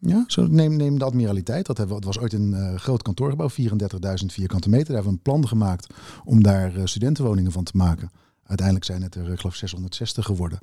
Ja, 0.00 0.24
zo 0.26 0.46
neem, 0.46 0.76
neem 0.76 0.98
de 0.98 1.04
admiraliteit. 1.04 1.66
Dat 1.66 1.76
hebben 1.76 1.96
we, 1.96 2.06
het 2.06 2.14
was 2.14 2.22
ooit 2.22 2.32
een 2.32 2.54
eh, 2.54 2.74
groot 2.74 3.02
kantoorgebouw, 3.02 3.50
34.000 3.50 4.26
vierkante 4.26 4.68
meter. 4.68 4.86
Daar 4.86 4.94
hebben 4.94 5.12
we 5.12 5.18
een 5.18 5.22
plan 5.22 5.48
gemaakt 5.48 5.94
om 6.24 6.42
daar 6.42 6.76
eh, 6.76 6.84
studentenwoningen 6.84 7.52
van 7.52 7.64
te 7.64 7.76
maken. 7.76 8.10
Uiteindelijk 8.44 8.86
zijn 8.86 9.02
het 9.02 9.14
er, 9.14 9.26
eh, 9.26 9.32
ik 9.32 9.40
geloof 9.40 9.54
660 9.54 10.24
geworden. 10.24 10.58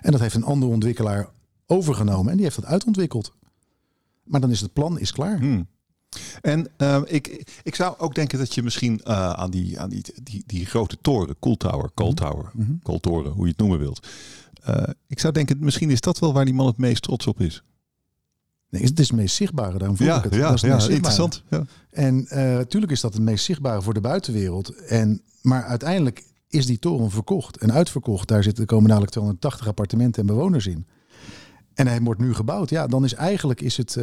En 0.00 0.10
dat 0.10 0.20
heeft 0.20 0.34
een 0.34 0.44
andere 0.44 0.72
ontwikkelaar 0.72 1.28
overgenomen 1.66 2.30
en 2.30 2.36
die 2.36 2.44
heeft 2.44 2.60
dat 2.60 2.64
uitontwikkeld. 2.64 3.32
Maar 4.24 4.40
dan 4.40 4.50
is 4.50 4.60
het 4.60 4.72
plan 4.72 4.98
is 4.98 5.12
klaar. 5.12 5.38
Hmm. 5.38 5.66
En 6.40 6.68
uh, 6.78 7.02
ik, 7.04 7.52
ik 7.62 7.74
zou 7.74 7.98
ook 7.98 8.14
denken 8.14 8.38
dat 8.38 8.54
je 8.54 8.62
misschien 8.62 9.00
uh, 9.04 9.30
aan, 9.30 9.50
die, 9.50 9.80
aan 9.80 9.88
die, 9.88 10.04
die, 10.22 10.42
die 10.46 10.66
grote 10.66 10.98
toren, 11.00 11.36
Cool 11.40 11.56
Tower, 11.56 11.90
Cold 11.94 12.16
Tower, 12.16 12.50
mm 12.52 12.80
-hmm. 12.82 13.30
Hoe 13.32 13.44
je 13.44 13.48
het 13.48 13.58
noemen 13.58 13.78
wilt. 13.78 14.06
Uh, 14.68 14.82
ik 15.06 15.20
zou 15.20 15.32
denken, 15.32 15.56
misschien 15.60 15.90
is 15.90 16.00
dat 16.00 16.18
wel 16.18 16.32
waar 16.32 16.44
die 16.44 16.54
man 16.54 16.66
het 16.66 16.78
meest 16.78 17.02
trots 17.02 17.26
op 17.26 17.40
is. 17.40 17.62
Nee, 18.70 18.82
het 18.82 18.98
is 18.98 19.08
het 19.08 19.16
meest 19.16 19.36
zichtbare, 19.36 19.78
daarom 19.78 19.96
voel 19.96 20.06
ja, 20.06 20.16
ik 20.16 20.24
het. 20.24 20.34
Ja, 20.34 20.40
dat 20.40 20.54
is 20.54 20.60
het 20.60 20.70
ja 20.70 20.76
meest 20.76 20.88
interessant. 20.88 21.42
Ja. 21.50 21.64
En 21.90 22.26
natuurlijk 22.30 22.92
is 22.92 23.00
dat 23.00 23.14
het 23.14 23.22
meest 23.22 23.44
zichtbare 23.44 23.82
voor 23.82 23.94
de 23.94 24.00
buitenwereld. 24.00 24.74
En, 24.74 25.22
maar 25.42 25.64
uiteindelijk 25.64 26.24
is 26.48 26.66
die 26.66 26.78
toren 26.78 27.10
verkocht 27.10 27.56
en 27.56 27.72
uitverkocht. 27.72 28.28
Daar 28.28 28.42
zitten 28.42 28.66
komen 28.66 28.88
dadelijk 28.88 29.12
280 29.12 29.68
appartementen 29.68 30.20
en 30.20 30.26
bewoners 30.26 30.66
in. 30.66 30.86
En 31.74 31.86
hij 31.86 32.00
wordt 32.00 32.20
nu 32.20 32.34
gebouwd. 32.34 32.70
Ja, 32.70 32.86
dan 32.86 33.04
is 33.04 33.14
eigenlijk 33.14 33.60
is 33.60 33.76
het, 33.76 33.96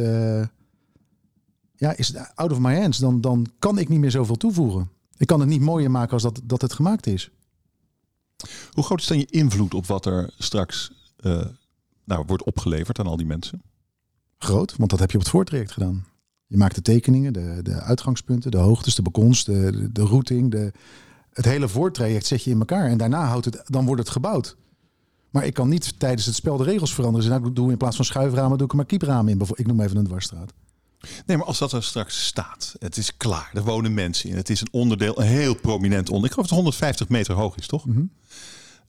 ja, 1.76 1.96
is 1.96 2.08
het 2.08 2.32
out 2.34 2.52
of 2.52 2.58
my 2.58 2.80
hands. 2.80 2.98
Dan, 2.98 3.20
dan 3.20 3.46
kan 3.58 3.78
ik 3.78 3.88
niet 3.88 4.00
meer 4.00 4.10
zoveel 4.10 4.36
toevoegen. 4.36 4.90
Ik 5.16 5.26
kan 5.26 5.40
het 5.40 5.48
niet 5.48 5.60
mooier 5.60 5.90
maken 5.90 6.12
als 6.12 6.22
dat, 6.22 6.40
dat 6.44 6.62
het 6.62 6.72
gemaakt 6.72 7.06
is. 7.06 7.30
Hoe 8.70 8.84
groot 8.84 9.00
is 9.00 9.06
dan 9.06 9.18
je 9.18 9.26
invloed 9.26 9.74
op 9.74 9.86
wat 9.86 10.06
er 10.06 10.30
straks 10.38 10.92
uh, 11.20 11.44
nou, 12.04 12.24
wordt 12.26 12.44
opgeleverd 12.44 12.98
aan 12.98 13.06
al 13.06 13.16
die 13.16 13.26
mensen? 13.26 13.62
Groot, 14.38 14.76
want 14.76 14.90
dat 14.90 14.98
heb 14.98 15.10
je 15.10 15.16
op 15.16 15.22
het 15.22 15.32
voortraject 15.32 15.72
gedaan. 15.72 16.04
Je 16.46 16.56
maakt 16.56 16.74
de 16.74 16.82
tekeningen, 16.82 17.32
de, 17.32 17.58
de 17.62 17.80
uitgangspunten, 17.80 18.50
de 18.50 18.56
hoogtes, 18.56 18.94
de 18.94 19.02
balkons, 19.02 19.44
de, 19.44 19.72
de, 19.72 19.92
de 19.92 20.02
routing. 20.02 20.50
De, 20.50 20.72
het 21.30 21.44
hele 21.44 21.68
voortraject 21.68 22.26
zet 22.26 22.42
je 22.42 22.50
in 22.50 22.58
elkaar. 22.58 22.88
En 22.88 22.98
daarna 22.98 23.26
houdt 23.26 23.44
het, 23.44 23.62
dan 23.64 23.86
wordt 23.86 24.00
het 24.00 24.10
gebouwd. 24.10 24.56
Maar 25.30 25.46
ik 25.46 25.54
kan 25.54 25.68
niet 25.68 25.98
tijdens 25.98 26.26
het 26.26 26.34
spel 26.34 26.56
de 26.56 26.64
regels 26.64 26.94
veranderen. 26.94 27.30
Dus 27.30 27.38
nou, 27.38 27.52
doe 27.52 27.70
in 27.70 27.76
plaats 27.76 27.96
van 27.96 28.04
schuiframen, 28.04 28.56
doe 28.56 28.66
ik 28.66 28.72
er 28.72 28.76
maar 28.76 28.86
kiepramen 28.86 29.32
in. 29.32 29.46
Ik 29.54 29.66
noem 29.66 29.80
even 29.80 29.96
een 29.96 30.04
dwarsstraat. 30.04 30.52
Nee, 31.26 31.36
maar 31.36 31.46
als 31.46 31.58
dat 31.58 31.72
er 31.72 31.82
straks 31.82 32.26
staat, 32.26 32.74
het 32.78 32.96
is 32.96 33.16
klaar, 33.16 33.50
er 33.54 33.64
wonen 33.64 33.94
mensen 33.94 34.30
in, 34.30 34.36
het 34.36 34.50
is 34.50 34.60
een 34.60 34.68
onderdeel, 34.70 35.20
een 35.20 35.26
heel 35.26 35.54
prominent 35.54 36.08
onderdeel. 36.08 36.24
Ik 36.24 36.32
geloof 36.32 36.48
dat 36.48 36.58
het 36.58 36.64
150 36.64 37.08
meter 37.08 37.34
hoog 37.34 37.56
is, 37.56 37.66
toch? 37.66 37.86
Mm 37.86 37.94
-hmm. 37.94 38.10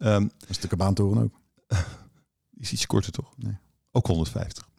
um, 0.07 0.31
dat 0.39 0.49
is 0.49 0.59
de 0.59 0.67
kabaantoren 0.67 1.23
ook. 1.23 1.41
is 2.59 2.71
iets 2.71 2.85
korter, 2.85 3.11
toch? 3.11 3.33
Nee. 3.37 3.57
Ook 3.91 4.07
150. 4.07 4.67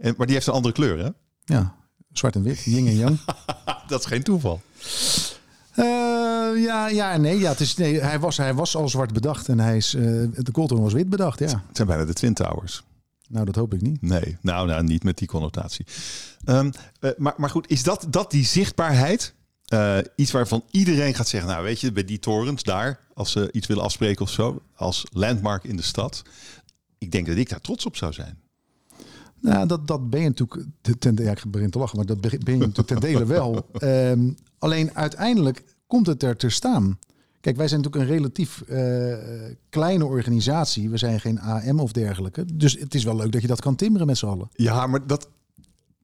En, 0.00 0.14
maar 0.16 0.26
die 0.26 0.34
heeft 0.34 0.46
een 0.46 0.52
andere 0.52 0.74
kleur, 0.74 0.98
hè? 0.98 1.10
Ja, 1.44 1.74
zwart 2.12 2.34
en 2.34 2.42
wit, 2.42 2.62
yin 2.62 2.86
en 2.86 2.96
yang. 2.96 3.18
dat 3.88 4.00
is 4.00 4.06
geen 4.06 4.22
toeval. 4.22 4.60
Uh, 5.76 5.84
ja, 6.64 6.88
ja 6.88 7.16
nee. 7.16 7.38
Ja, 7.38 7.50
het 7.50 7.60
is, 7.60 7.76
nee 7.76 8.00
hij, 8.00 8.20
was, 8.20 8.36
hij 8.36 8.54
was 8.54 8.76
al 8.76 8.88
zwart 8.88 9.12
bedacht 9.12 9.48
en 9.48 9.60
hij 9.60 9.76
is, 9.76 9.94
uh, 9.94 10.02
de 10.32 10.52
Colton 10.52 10.82
was 10.82 10.92
wit 10.92 11.08
bedacht, 11.08 11.38
ja. 11.38 11.46
Het 11.46 11.76
zijn 11.76 11.88
bijna 11.88 12.04
de 12.04 12.12
Twin 12.12 12.34
Towers. 12.34 12.82
Nou, 13.28 13.44
dat 13.44 13.54
hoop 13.54 13.74
ik 13.74 13.80
niet. 13.80 14.02
Nee, 14.02 14.36
nou, 14.40 14.66
nou 14.66 14.82
niet 14.82 15.04
met 15.04 15.18
die 15.18 15.28
connotatie. 15.28 15.86
Um, 16.46 16.72
uh, 17.00 17.10
maar, 17.16 17.34
maar 17.36 17.50
goed, 17.50 17.70
is 17.70 17.82
dat, 17.82 18.06
dat 18.10 18.30
die 18.30 18.44
zichtbaarheid? 18.44 19.34
Uh, 19.68 19.98
iets 20.16 20.30
waarvan 20.30 20.64
iedereen 20.70 21.14
gaat 21.14 21.28
zeggen, 21.28 21.50
nou 21.50 21.64
weet 21.64 21.80
je, 21.80 21.92
bij 21.92 22.04
die 22.04 22.18
torens 22.18 22.62
daar, 22.62 23.00
als 23.14 23.32
ze 23.32 23.48
iets 23.52 23.66
willen 23.66 23.82
afspreken 23.82 24.24
of 24.24 24.30
zo, 24.30 24.62
als 24.74 25.06
landmark 25.12 25.64
in 25.64 25.76
de 25.76 25.82
stad. 25.82 26.22
Ik 26.98 27.12
denk 27.12 27.26
dat 27.26 27.36
ik 27.36 27.48
daar 27.48 27.60
trots 27.60 27.86
op 27.86 27.96
zou 27.96 28.12
zijn. 28.12 28.38
Nou, 29.40 29.66
dat, 29.66 29.86
dat 29.86 30.10
ben 30.10 30.20
je 30.20 30.28
natuurlijk, 30.28 30.66
ten, 30.98 31.16
ja, 31.16 31.30
ik 31.30 31.50
begin 31.50 31.70
te 31.70 31.78
lachen, 31.78 31.96
maar 31.96 32.06
dat 32.06 32.20
ben 32.20 32.30
je 32.30 32.56
natuurlijk 32.56 32.86
ten 32.86 33.00
dele 33.00 33.26
wel. 33.26 33.70
Um, 33.82 34.36
alleen 34.58 34.94
uiteindelijk 34.94 35.64
komt 35.86 36.06
het 36.06 36.22
er 36.22 36.36
te 36.36 36.48
staan. 36.48 36.98
Kijk, 37.44 37.56
wij 37.56 37.68
zijn 37.68 37.80
natuurlijk 37.80 38.10
een 38.10 38.16
relatief 38.16 38.62
uh, 38.68 39.16
kleine 39.68 40.04
organisatie. 40.04 40.90
We 40.90 40.96
zijn 40.96 41.20
geen 41.20 41.40
AM 41.40 41.80
of 41.80 41.92
dergelijke. 41.92 42.44
Dus 42.54 42.78
het 42.78 42.94
is 42.94 43.04
wel 43.04 43.16
leuk 43.16 43.32
dat 43.32 43.42
je 43.42 43.46
dat 43.46 43.60
kan 43.60 43.76
timmeren 43.76 44.06
met 44.06 44.18
z'n 44.18 44.26
allen. 44.26 44.48
Ja, 44.52 44.86
maar 44.86 45.06
dat, 45.06 45.28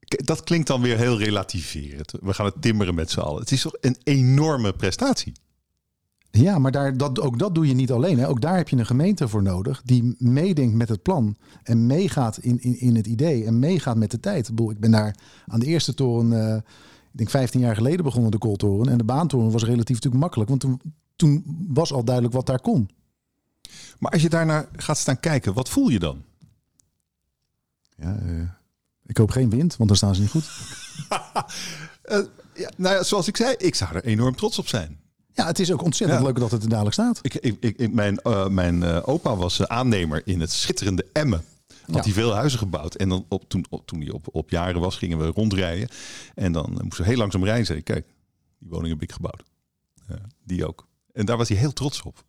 dat 0.00 0.42
klinkt 0.42 0.66
dan 0.66 0.80
weer 0.80 0.96
heel 0.96 1.18
relativerend. 1.18 2.12
We 2.22 2.32
gaan 2.34 2.46
het 2.46 2.62
timmeren 2.62 2.94
met 2.94 3.10
z'n 3.10 3.20
allen. 3.20 3.40
Het 3.40 3.52
is 3.52 3.62
toch 3.62 3.76
een 3.80 3.96
enorme 4.02 4.72
prestatie. 4.72 5.32
Ja, 6.30 6.58
maar 6.58 6.70
daar, 6.70 6.96
dat, 6.96 7.20
ook 7.20 7.38
dat 7.38 7.54
doe 7.54 7.66
je 7.66 7.74
niet 7.74 7.92
alleen. 7.92 8.18
Hè. 8.18 8.28
Ook 8.28 8.40
daar 8.40 8.56
heb 8.56 8.68
je 8.68 8.76
een 8.76 8.86
gemeente 8.86 9.28
voor 9.28 9.42
nodig 9.42 9.82
die 9.84 10.14
meedenkt 10.18 10.74
met 10.74 10.88
het 10.88 11.02
plan. 11.02 11.36
En 11.62 11.86
meegaat 11.86 12.38
in, 12.38 12.60
in, 12.60 12.80
in 12.80 12.96
het 12.96 13.06
idee. 13.06 13.44
En 13.44 13.58
meegaat 13.58 13.96
met 13.96 14.10
de 14.10 14.20
tijd. 14.20 14.48
Ik 14.48 14.80
ben 14.80 14.90
daar 14.90 15.16
aan 15.46 15.60
de 15.60 15.66
eerste 15.66 15.94
toren, 15.94 16.32
uh, 16.32 16.54
ik 16.54 17.18
denk 17.18 17.30
15 17.30 17.60
jaar 17.60 17.76
geleden 17.76 18.04
begonnen 18.04 18.30
de 18.30 18.38
kooltoren. 18.38 18.88
En 18.88 18.98
de 18.98 19.04
baantoren 19.04 19.50
was 19.50 19.64
relatief 19.64 19.94
natuurlijk 19.94 20.22
makkelijk. 20.22 20.48
Want 20.48 20.60
toen, 20.60 20.80
toen 21.20 21.44
was 21.68 21.92
al 21.92 22.04
duidelijk 22.04 22.34
wat 22.34 22.46
daar 22.46 22.60
kon. 22.60 22.90
Maar 23.98 24.12
als 24.12 24.22
je 24.22 24.28
daarnaar 24.28 24.68
gaat 24.76 24.98
staan 24.98 25.20
kijken, 25.20 25.54
wat 25.54 25.68
voel 25.68 25.88
je 25.88 25.98
dan? 25.98 26.24
Ja, 27.96 28.18
uh, 28.22 28.48
ik 29.06 29.16
hoop 29.16 29.30
geen 29.30 29.50
wind, 29.50 29.76
want 29.76 29.88
dan 29.88 29.98
staan 29.98 30.14
ze 30.14 30.20
niet 30.20 30.30
goed. 30.30 30.50
uh, 31.10 32.18
ja, 32.62 32.70
nou 32.76 32.94
ja, 32.94 33.02
zoals 33.02 33.28
ik 33.28 33.36
zei, 33.36 33.54
ik 33.58 33.74
zou 33.74 33.94
er 33.94 34.04
enorm 34.04 34.36
trots 34.36 34.58
op 34.58 34.68
zijn. 34.68 35.00
Ja, 35.32 35.46
het 35.46 35.58
is 35.58 35.72
ook 35.72 35.82
ontzettend 35.82 36.20
ja. 36.20 36.26
leuk 36.26 36.38
dat 36.38 36.50
het 36.50 36.62
er 36.62 36.68
dadelijk 36.68 36.94
staat. 36.94 37.18
Ik, 37.22 37.34
ik, 37.34 37.76
ik, 37.76 37.92
mijn 37.92 38.20
uh, 38.22 38.48
mijn 38.48 38.84
opa 38.84 39.36
was 39.36 39.66
aannemer 39.68 40.22
in 40.24 40.40
het 40.40 40.52
schitterende 40.52 41.06
Emmen. 41.12 41.44
Had 41.86 41.94
ja. 41.94 42.02
hij 42.02 42.12
veel 42.12 42.34
huizen 42.34 42.58
gebouwd. 42.58 42.94
En 42.94 43.08
dan 43.08 43.24
op, 43.28 43.48
toen, 43.48 43.64
op, 43.70 43.86
toen 43.86 44.00
hij 44.00 44.10
op, 44.10 44.26
op 44.30 44.50
jaren 44.50 44.80
was, 44.80 44.96
gingen 44.96 45.18
we 45.18 45.26
rondrijden. 45.26 45.88
En 46.34 46.52
dan 46.52 46.78
moesten 46.82 47.04
we 47.04 47.10
heel 47.10 47.18
langzaam 47.18 47.44
rijden. 47.44 47.66
Zei 47.66 47.82
kijk, 47.82 48.06
die 48.58 48.68
woning 48.68 48.92
heb 48.92 49.02
ik 49.02 49.12
gebouwd. 49.12 49.42
die 50.44 50.66
ook. 50.66 50.88
En 51.12 51.26
daar 51.26 51.36
was 51.36 51.48
hij 51.48 51.58
heel 51.58 51.72
trots 51.72 52.02
op. 52.02 52.24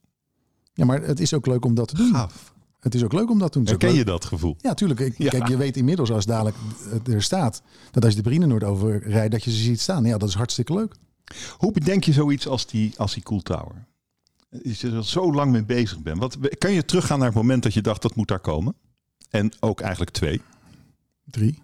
Ja, 0.73 0.85
maar 0.85 1.01
het 1.01 1.19
is 1.19 1.33
ook 1.33 1.45
leuk 1.45 1.65
om 1.65 1.75
dat 1.75 1.87
te 1.87 1.95
doen. 1.95 2.13
Gaaf. 2.13 2.53
Het 2.79 2.95
is 2.95 3.03
ook 3.03 3.13
leuk 3.13 3.29
om 3.29 3.39
dat 3.39 3.51
te 3.51 3.57
doen. 3.57 3.67
Herken 3.67 3.93
je 3.93 4.05
dat 4.05 4.25
gevoel? 4.25 4.55
Ja, 4.59 4.73
tuurlijk. 4.73 4.99
Ik, 4.99 5.17
ja. 5.17 5.29
Kijk, 5.29 5.47
je 5.47 5.57
weet 5.57 5.77
inmiddels 5.77 6.11
als 6.11 6.25
dadelijk 6.25 6.57
er 7.05 7.23
staat... 7.23 7.61
dat 7.91 8.03
als 8.03 8.13
je 8.13 8.21
de 8.21 8.29
Brienenoord 8.29 8.63
over 8.63 9.07
rijdt, 9.07 9.31
dat 9.31 9.43
je 9.43 9.51
ze 9.51 9.57
ziet 9.57 9.79
staan. 9.79 10.03
Ja, 10.03 10.17
dat 10.17 10.29
is 10.29 10.35
hartstikke 10.35 10.73
leuk. 10.73 10.95
Hoe 11.57 11.71
bedenk 11.71 12.03
je 12.03 12.13
zoiets 12.13 12.47
als 12.47 12.65
die, 12.65 12.93
als 12.97 13.13
die 13.13 13.23
Cool 13.23 13.41
Tower? 13.41 13.87
Als 14.65 14.81
je 14.81 14.91
er 14.91 15.05
zo 15.05 15.33
lang 15.33 15.51
mee 15.51 15.63
bezig 15.63 16.01
bent. 16.01 16.19
Wat, 16.19 16.37
kan 16.57 16.71
je 16.71 16.85
teruggaan 16.85 17.17
naar 17.17 17.27
het 17.27 17.37
moment 17.37 17.63
dat 17.63 17.73
je 17.73 17.81
dacht 17.81 18.01
dat 18.01 18.15
moet 18.15 18.27
daar 18.27 18.39
komen? 18.39 18.75
En 19.29 19.51
ook 19.59 19.81
eigenlijk 19.81 20.11
twee? 20.11 20.41
Drie. 21.25 21.59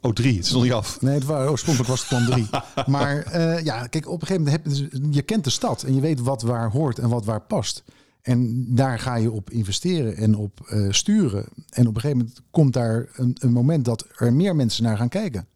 Oh, 0.00 0.12
drie. 0.12 0.36
Het 0.36 0.44
is 0.44 0.52
nog 0.52 0.62
niet 0.62 0.72
af. 0.72 1.00
Nee, 1.00 1.14
het 1.14 1.24
was, 1.24 1.48
oorspronkelijk 1.48 1.90
was 1.90 2.00
het 2.00 2.08
plan 2.08 2.24
drie. 2.24 2.48
maar 2.96 3.36
uh, 3.36 3.64
ja, 3.64 3.86
kijk, 3.86 4.08
op 4.08 4.20
een 4.20 4.26
gegeven 4.26 4.44
moment 4.44 4.64
heb 4.64 4.92
je, 4.92 5.08
je 5.10 5.22
kent 5.22 5.44
de 5.44 5.50
stad 5.50 5.82
en 5.82 5.94
je 5.94 6.00
weet 6.00 6.20
wat 6.20 6.42
waar 6.42 6.70
hoort 6.70 6.98
en 6.98 7.08
wat 7.08 7.24
waar 7.24 7.40
past. 7.40 7.84
En 8.22 8.64
daar 8.74 8.98
ga 8.98 9.14
je 9.14 9.30
op 9.30 9.50
investeren 9.50 10.16
en 10.16 10.36
op 10.36 10.68
uh, 10.70 10.92
sturen. 10.92 11.44
En 11.68 11.86
op 11.86 11.94
een 11.94 12.00
gegeven 12.00 12.16
moment 12.16 12.42
komt 12.50 12.72
daar 12.72 13.08
een, 13.12 13.36
een 13.38 13.52
moment 13.52 13.84
dat 13.84 14.06
er 14.16 14.32
meer 14.32 14.56
mensen 14.56 14.82
naar 14.82 14.96
gaan 14.96 15.08
kijken. 15.08 15.46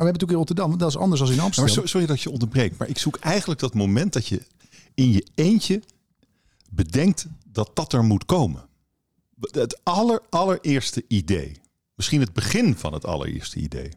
Maar 0.00 0.06
we 0.08 0.12
hebben 0.12 0.26
natuurlijk 0.26 0.30
in 0.30 0.36
Rotterdam, 0.36 0.78
dat 0.78 0.88
is 0.88 0.96
anders 0.96 1.20
dan 1.20 1.32
in 1.32 1.40
Amsterdam. 1.40 1.76
Maar 1.76 1.88
sorry 1.88 2.06
dat 2.06 2.20
je 2.20 2.30
onderbreekt, 2.30 2.78
maar 2.78 2.88
ik 2.88 2.98
zoek 2.98 3.16
eigenlijk 3.16 3.60
dat 3.60 3.74
moment 3.74 4.12
dat 4.12 4.26
je 4.26 4.42
in 4.94 5.12
je 5.12 5.26
eentje 5.34 5.82
bedenkt 6.70 7.26
dat 7.44 7.70
dat 7.74 7.92
er 7.92 8.04
moet 8.04 8.24
komen. 8.24 8.68
Het 9.40 9.80
aller, 9.82 10.22
allereerste 10.30 11.04
idee. 11.08 11.60
Misschien 12.00 12.20
het 12.20 12.32
begin 12.32 12.76
van 12.76 12.92
het 12.92 13.04
allereerste 13.04 13.58
idee. 13.58 13.90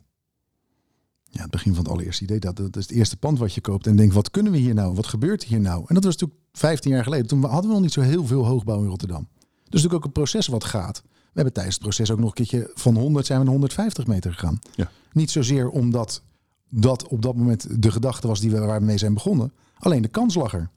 Ja, 1.30 1.42
het 1.42 1.52
begin 1.52 1.74
van 1.74 1.84
het 1.84 1.94
allereerste 1.94 2.24
idee. 2.24 2.40
Dat, 2.40 2.56
dat 2.56 2.76
is 2.76 2.88
het 2.88 2.96
eerste 2.96 3.18
pand 3.18 3.40
wat 3.40 3.54
je 3.54 3.62
koopt. 3.62 3.88
En 3.88 3.96
denkt, 3.96 4.14
wat 4.14 4.32
kunnen 4.32 4.52
we 4.52 4.58
hier 4.58 4.74
nou? 4.74 4.96
Wat 4.96 5.08
gebeurt 5.08 5.44
hier 5.44 5.60
nou? 5.60 5.86
En 5.88 5.96
dat 5.96 6.04
was 6.04 6.14
natuurlijk 6.14 6.42
15 6.54 6.92
jaar 6.92 7.04
geleden. 7.04 7.28
Toen 7.28 7.44
hadden 7.44 7.68
we 7.68 7.74
nog 7.74 7.82
niet 7.82 7.94
zo 7.94 8.02
heel 8.02 8.26
veel 8.26 8.46
hoogbouw 8.46 8.82
in 8.82 8.88
Rotterdam. 8.88 9.28
Dus 9.38 9.50
natuurlijk 9.64 9.94
ook 9.94 10.06
een 10.06 10.12
proces 10.12 10.48
wat 10.48 10.64
gaat. 10.64 11.02
We 11.04 11.10
hebben 11.34 11.54
tijdens 11.54 11.76
het 11.76 11.84
proces 11.84 12.12
ook 12.12 12.20
nog 12.20 12.28
een 12.28 12.34
keertje 12.34 12.72
van 12.74 12.96
100 12.96 13.26
zijn 13.26 13.38
we 13.40 13.44
naar 13.44 13.54
150 13.54 14.08
meter 14.08 14.34
gegaan. 14.34 14.60
Ja. 14.76 14.92
Niet 15.12 15.32
zozeer 15.32 15.70
omdat 15.70 16.22
dat 16.70 17.08
op 17.08 17.22
dat 17.22 17.36
moment 17.36 17.84
de 17.84 17.92
gedachte 17.92 18.28
was 18.28 18.40
die 18.40 18.52
we, 18.52 18.60
waar 18.60 18.80
we 18.80 18.86
mee 18.86 18.98
zijn 18.98 19.14
begonnen. 19.14 19.54
Alleen 19.78 20.02
de 20.02 20.08
kans 20.08 20.36
lag 20.36 20.54
er. 20.54 20.70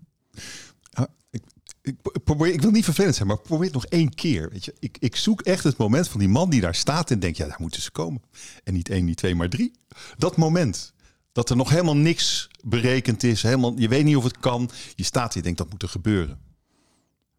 Ik, 1.87 2.25
probeer, 2.25 2.53
ik 2.53 2.63
wil 2.63 2.71
niet 2.71 2.85
vervelend 2.85 3.15
zijn, 3.15 3.29
maar 3.29 3.39
probeer 3.39 3.65
het 3.65 3.75
nog 3.75 3.87
één 3.87 4.15
keer. 4.15 4.51
Weet 4.51 4.65
je. 4.65 4.75
Ik, 4.79 4.97
ik 5.01 5.17
zoek 5.17 5.41
echt 5.41 5.65
het 5.65 5.77
moment 5.77 6.09
van 6.09 6.21
die 6.21 6.29
man 6.29 6.51
die 6.51 6.61
daar 6.61 6.75
staat 6.75 7.11
en 7.11 7.21
denkt, 7.21 7.37
ja, 7.37 7.47
daar 7.47 7.57
moeten 7.61 7.83
ze 7.83 7.91
komen. 7.91 8.23
En 8.65 8.75
niet 8.75 8.89
één, 8.89 9.05
niet 9.05 9.17
twee, 9.17 9.35
maar 9.35 9.49
drie. 9.49 9.73
Dat 10.17 10.37
moment. 10.37 10.95
Dat 11.33 11.51
er 11.51 11.57
nog 11.57 11.71
helemaal 11.71 11.97
niks 11.97 12.51
berekend 12.65 13.23
is. 13.23 13.43
Helemaal, 13.43 13.79
je 13.79 13.89
weet 13.89 14.05
niet 14.05 14.17
of 14.17 14.25
het 14.25 14.39
kan. 14.39 14.71
Je 14.95 15.05
staat 15.05 15.29
hier 15.29 15.37
en 15.37 15.43
denkt, 15.43 15.59
dat 15.59 15.71
moet 15.71 15.83
er 15.83 15.89
gebeuren. 15.89 16.39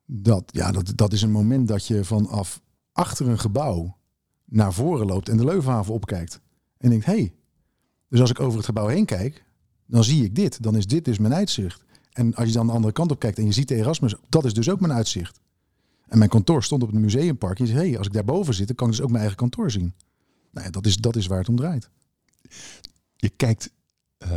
Dat, 0.06 0.44
ja, 0.46 0.72
dat, 0.72 0.92
dat 0.96 1.13
is 1.13 1.22
een 1.22 1.32
moment 1.32 1.68
dat 1.68 1.88
je 1.88 2.04
vanaf 2.04 2.62
achter 2.92 3.27
een 3.27 3.39
gebouw 3.39 3.98
naar 4.46 4.74
voren 4.74 5.06
loopt 5.06 5.30
en 5.30 5.38
de 5.38 5.46
Leuvenhaven 5.46 5.94
opkijkt. 5.94 6.39
En 6.77 6.89
denkt, 6.89 7.06
hé, 7.06 7.13
hey, 7.13 7.34
dus 8.10 8.20
als 8.20 8.30
ik 8.30 8.39
over 8.39 8.58
het 8.58 8.66
gebouw 8.66 8.88
heen 8.88 9.06
kijk, 9.06 9.46
dan 9.86 10.04
zie 10.04 10.24
ik 10.24 10.36
dit. 10.36 10.63
Dan 10.63 10.75
is 10.75 10.88
dit 10.88 11.06
dus 11.06 11.18
mijn 11.18 11.34
uitzicht. 11.34 11.86
En 12.18 12.36
als 12.36 12.48
je 12.48 12.54
dan 12.54 12.68
de 12.68 12.74
andere 12.74 12.94
kant 12.94 13.12
op 13.12 13.20
kijkt 13.20 13.38
en 13.38 13.46
je 13.46 13.52
ziet 13.52 13.68
de 13.68 13.76
Erasmus, 13.76 14.16
dat 14.30 14.46
is 14.46 14.54
dus 14.54 14.70
ook 14.70 14.80
mijn 14.80 14.94
uitzicht. 14.94 15.40
En 16.08 16.18
mijn 16.18 16.30
kantoor 16.30 16.64
stond 16.64 16.84
op 16.84 16.92
het 16.92 17.00
museumpark. 17.00 17.60
En 17.60 17.66
je 17.66 17.72
zegt, 17.72 17.84
hé, 17.84 17.90
hey, 17.90 17.98
als 17.98 18.08
ik 18.08 18.14
daarboven 18.14 18.54
zit, 18.54 18.68
dan 18.68 18.76
kan 18.76 18.88
ik 18.88 18.94
dus 18.94 19.02
ook 19.02 19.10
mijn 19.10 19.22
eigen 19.22 19.40
kantoor 19.40 19.72
zien. 19.72 19.94
Nou 20.52 20.66
ja, 20.66 20.72
dat 20.72 20.86
is, 20.86 20.98
dat 20.98 21.16
is 21.16 21.28
waar 21.28 21.40
het 21.40 21.50
om 21.50 21.56
draait. 21.56 21.90
Je 23.16 23.30
kijkt, 23.30 23.72
uh, 24.24 24.30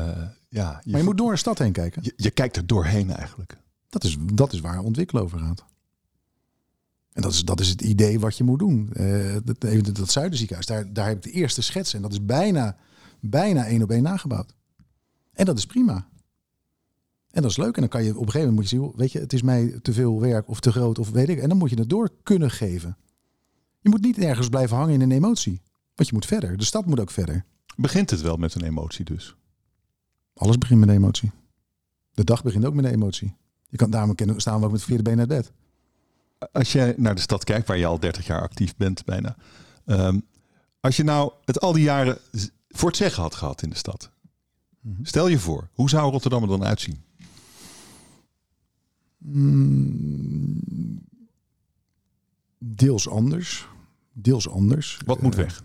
ja. 0.48 0.80
Je 0.84 0.90
maar 0.90 1.00
je 1.00 1.06
moet 1.06 1.18
door 1.18 1.30
een 1.30 1.38
stad 1.38 1.58
heen 1.58 1.72
kijken. 1.72 2.02
Je, 2.04 2.12
je 2.16 2.30
kijkt 2.30 2.56
er 2.56 2.66
doorheen 2.66 3.10
eigenlijk. 3.10 3.58
Dat 3.88 4.04
is, 4.04 4.16
dat 4.32 4.52
is 4.52 4.60
waar 4.60 4.78
ontwikkelen 4.78 5.22
over 5.22 5.38
gaat. 5.38 5.64
En 7.12 7.22
dat 7.22 7.32
is, 7.32 7.44
dat 7.44 7.60
is 7.60 7.68
het 7.68 7.80
idee 7.80 8.20
wat 8.20 8.36
je 8.36 8.44
moet 8.44 8.58
doen. 8.58 8.90
Uh, 8.92 9.36
dat, 9.44 9.64
even 9.64 9.94
dat 9.94 10.10
Zuiderziekenhuis, 10.10 10.66
daar, 10.66 10.92
daar 10.92 11.06
heb 11.06 11.16
ik 11.16 11.22
de 11.22 11.30
eerste 11.30 11.62
schets. 11.62 11.94
En 11.94 12.02
dat 12.02 12.12
is 12.12 12.24
bijna 12.24 12.76
bijna 13.20 13.66
één 13.66 13.82
op 13.82 13.90
één 13.90 14.02
nagebouwd. 14.02 14.54
En 15.32 15.44
dat 15.44 15.58
is 15.58 15.66
prima. 15.66 16.08
En 17.30 17.42
dat 17.42 17.50
is 17.50 17.56
leuk. 17.56 17.74
En 17.74 17.80
dan 17.80 17.88
kan 17.90 18.04
je 18.04 18.10
op 18.10 18.26
een 18.26 18.30
gegeven 18.30 18.48
moment 18.48 18.56
moet 18.56 18.70
je 18.70 18.76
zien, 18.76 18.92
weet 18.96 19.12
je, 19.12 19.18
het 19.18 19.32
is 19.32 19.42
mij 19.42 19.78
te 19.82 19.92
veel 19.92 20.20
werk 20.20 20.48
of 20.48 20.60
te 20.60 20.72
groot 20.72 20.98
of 20.98 21.10
weet 21.10 21.28
ik. 21.28 21.38
En 21.38 21.48
dan 21.48 21.58
moet 21.58 21.70
je 21.70 21.78
het 21.78 21.88
door 21.88 22.10
kunnen 22.22 22.50
geven. 22.50 22.96
Je 23.80 23.88
moet 23.88 24.02
niet 24.02 24.18
ergens 24.18 24.48
blijven 24.48 24.76
hangen 24.76 24.94
in 24.94 25.00
een 25.00 25.12
emotie. 25.12 25.60
Want 25.94 26.08
je 26.08 26.14
moet 26.14 26.26
verder. 26.26 26.56
De 26.56 26.64
stad 26.64 26.86
moet 26.86 27.00
ook 27.00 27.10
verder. 27.10 27.44
Begint 27.76 28.10
het 28.10 28.20
wel 28.20 28.36
met 28.36 28.54
een 28.54 28.64
emotie 28.64 29.04
dus? 29.04 29.36
Alles 30.34 30.58
begint 30.58 30.80
met 30.80 30.88
een 30.88 30.94
emotie. 30.94 31.30
De 32.12 32.24
dag 32.24 32.42
begint 32.42 32.64
ook 32.64 32.74
met 32.74 32.84
een 32.84 32.92
emotie. 32.92 33.36
Je 33.68 33.76
kan, 33.76 33.90
daarom 33.90 34.14
staan 34.36 34.60
we 34.60 34.66
ook 34.66 34.72
met 34.72 34.82
vierde 34.82 35.02
been 35.02 35.18
uit 35.18 35.28
bed. 35.28 35.52
Als 36.52 36.72
je 36.72 36.94
naar 36.96 37.14
de 37.14 37.20
stad 37.20 37.44
kijkt, 37.44 37.66
waar 37.66 37.78
je 37.78 37.86
al 37.86 38.00
30 38.00 38.26
jaar 38.26 38.42
actief 38.42 38.76
bent 38.76 39.04
bijna. 39.04 39.36
Ehm, 39.84 40.18
als 40.80 40.96
je 40.96 41.02
nou 41.02 41.32
het 41.44 41.60
al 41.60 41.72
die 41.72 41.82
jaren 41.82 42.18
voor 42.68 42.88
het 42.88 42.96
zeggen 42.96 43.22
had 43.22 43.34
gehad 43.34 43.62
in 43.62 43.70
de 43.70 43.76
stad. 43.76 44.10
Mhm. 44.80 45.04
Stel 45.04 45.28
je 45.28 45.38
voor, 45.38 45.68
hoe 45.72 45.88
zou 45.88 46.10
Rotterdam 46.10 46.42
er 46.42 46.48
dan 46.48 46.64
uitzien? 46.64 47.02
Mm, 49.22 51.02
deels 52.58 53.08
anders. 53.08 53.68
Deels 54.12 54.48
anders. 54.48 55.00
Wat 55.04 55.22
moet 55.22 55.32
eh, 55.32 55.38
weg? 55.38 55.64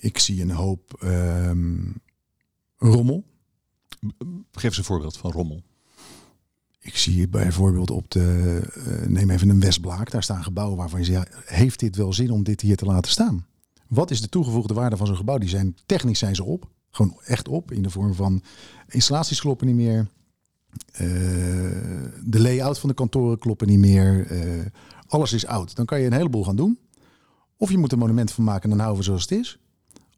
ik 0.00 0.18
zie 0.18 0.42
een 0.42 0.50
hoop 0.50 0.96
ehm, 1.00 1.92
rommel. 2.76 3.24
Geef 4.52 4.64
eens 4.64 4.78
een 4.78 4.84
voorbeeld 4.84 5.16
van 5.16 5.30
rommel. 5.30 5.62
Ik 6.78 6.96
zie 6.96 7.28
bijvoorbeeld 7.28 7.90
op 7.90 8.10
de, 8.10 8.60
uh, 8.76 9.08
neem 9.08 9.30
even 9.30 9.48
een 9.48 9.60
Westblaak, 9.60 10.10
daar 10.10 10.22
staan 10.22 10.42
gebouwen 10.42 10.76
waarvan 10.76 11.00
je 11.00 11.04
zegt, 11.04 11.28
heeft 11.44 11.80
dit 11.80 11.96
wel 11.96 12.12
zin 12.12 12.30
om 12.30 12.42
dit 12.42 12.60
hier 12.60 12.76
te 12.76 12.84
laten 12.84 13.10
staan? 13.10 13.46
Wat 13.88 14.10
is 14.10 14.20
de 14.20 14.28
toegevoegde 14.28 14.74
waarde 14.74 14.96
van 14.96 15.06
zo'n 15.06 15.16
gebouw? 15.16 15.38
Die 15.38 15.48
zijn 15.48 15.76
technisch 15.86 16.18
zijn 16.18 16.34
ze 16.34 16.44
op, 16.44 16.68
gewoon 16.90 17.20
echt 17.24 17.48
op, 17.48 17.72
in 17.72 17.82
de 17.82 17.90
vorm 17.90 18.14
van 18.14 18.42
installaties 18.88 19.40
kloppen 19.40 19.66
niet 19.66 19.76
meer, 19.76 20.08
de 22.24 22.40
layout 22.40 22.78
van 22.78 22.88
de 22.88 22.94
kantoren 22.94 23.38
kloppen 23.38 23.66
niet 23.66 23.78
meer, 23.78 24.30
uh, 24.32 24.66
alles 25.06 25.32
is 25.32 25.46
oud. 25.46 25.76
Dan 25.76 25.84
kan 25.84 26.00
je 26.00 26.06
een 26.06 26.12
heleboel 26.12 26.44
gaan 26.44 26.56
doen. 26.56 26.78
Of 27.56 27.70
je 27.70 27.78
moet 27.78 27.92
een 27.92 27.98
monument 27.98 28.32
van 28.32 28.44
maken 28.44 28.62
en 28.62 28.68
dan 28.70 28.78
houden 28.78 28.98
we 28.98 29.04
zoals 29.04 29.22
het 29.22 29.32
is. 29.32 29.58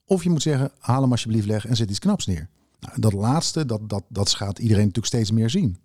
Of 0.04 0.22
je 0.22 0.30
moet 0.30 0.42
zeggen, 0.42 0.70
haal 0.78 1.02
hem 1.02 1.10
alsjeblieft 1.10 1.46
weg 1.46 1.66
en 1.66 1.76
zet 1.76 1.90
iets 1.90 1.98
knaps 1.98 2.26
neer. 2.26 2.48
Nou, 2.80 3.00
dat 3.00 3.12
laatste, 3.12 3.66
dat, 3.66 3.88
dat, 3.88 4.04
dat 4.08 4.30
gaat 4.30 4.58
iedereen 4.58 4.82
natuurlijk 4.82 5.06
steeds 5.06 5.30
meer 5.30 5.50
zien. 5.50 5.76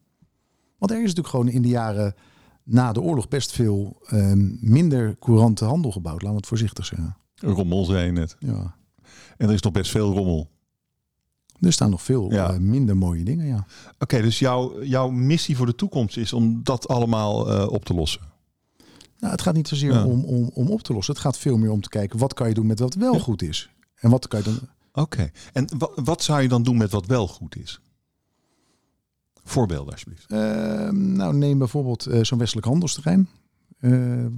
Want 0.78 0.92
er 0.92 0.98
is 0.98 1.04
natuurlijk 1.04 1.28
gewoon 1.28 1.50
in 1.50 1.62
de 1.62 1.68
jaren 1.68 2.16
na 2.64 2.92
de 2.92 3.02
oorlog 3.02 3.28
best 3.28 3.52
veel 3.52 4.02
ehm, 4.06 4.72
minder 4.72 5.18
courante 5.20 5.66
handel 5.66 5.92
gebouwd. 5.92 6.22
Laten 6.22 6.30
we 6.30 6.36
het 6.36 6.48
voorzichtig 6.48 6.86
zeggen. 6.86 7.18
Rommel 7.36 7.86
zei 7.86 8.06
je 8.06 8.12
net. 8.12 8.36
Ja. 8.40 8.76
En 9.38 9.48
er 9.48 9.54
is 9.54 9.62
nog 9.62 9.74
best 9.74 9.92
veel 9.92 10.14
rommel. 10.14 10.50
Er 11.62 11.74
staan 11.74 11.90
nog 11.90 12.02
veel 12.02 12.32
eh, 12.32 12.58
minder 12.58 12.98
mooie 12.98 13.24
dingen, 13.24 13.46
ja. 13.46 13.66
Oké, 14.00 14.22
dus 14.22 14.40
jouw, 14.40 14.84
jouw 14.84 15.10
missie 15.10 15.58
voor 15.58 15.66
de 15.66 15.76
toekomst 15.76 16.18
is 16.18 16.34
om 16.34 16.64
dat 16.64 16.88
allemaal 16.88 17.52
uh, 17.52 17.72
op 17.72 17.86
te 17.86 17.94
lossen? 17.94 18.22
Nou, 19.20 19.32
het 19.32 19.42
gaat 19.42 19.54
niet 19.54 19.68
zozeer 19.68 20.06
om, 20.06 20.24
om, 20.24 20.50
om 20.54 20.70
op 20.70 20.82
te 20.82 20.94
lossen. 20.94 21.14
Het 21.14 21.24
gaat 21.24 21.38
veel 21.38 21.58
meer 21.58 21.72
om 21.72 21.82
te 21.82 21.90
kijken, 21.90 22.20
wat 22.20 22.34
kan 22.34 22.48
je 22.48 22.54
doen 22.54 22.68
met 22.68 22.80
wat 22.80 22.94
wel 22.94 23.20
goed 23.20 23.42
is? 23.42 23.70
En 23.96 24.10
wat 24.10 24.28
kan 24.28 24.40
je 24.40 24.46
dan... 24.46 24.60
Oké, 24.92 25.32
en 25.54 25.68
wat 25.96 26.24
zou 26.24 26.42
je 26.42 26.48
dan 26.48 26.64
doen 26.64 26.78
met 26.78 26.92
wat 26.92 27.06
wel 27.06 27.28
goed 27.28 27.56
is? 27.56 27.82
Voorbeelden 29.44 29.92
alsjeblieft. 29.92 30.32
Uh, 30.32 30.90
nou, 30.90 31.36
neem 31.36 31.58
bijvoorbeeld 31.58 32.08
uh, 32.08 32.24
zo'n 32.24 32.38
westelijk 32.38 32.68
handelsterrein. 32.68 33.30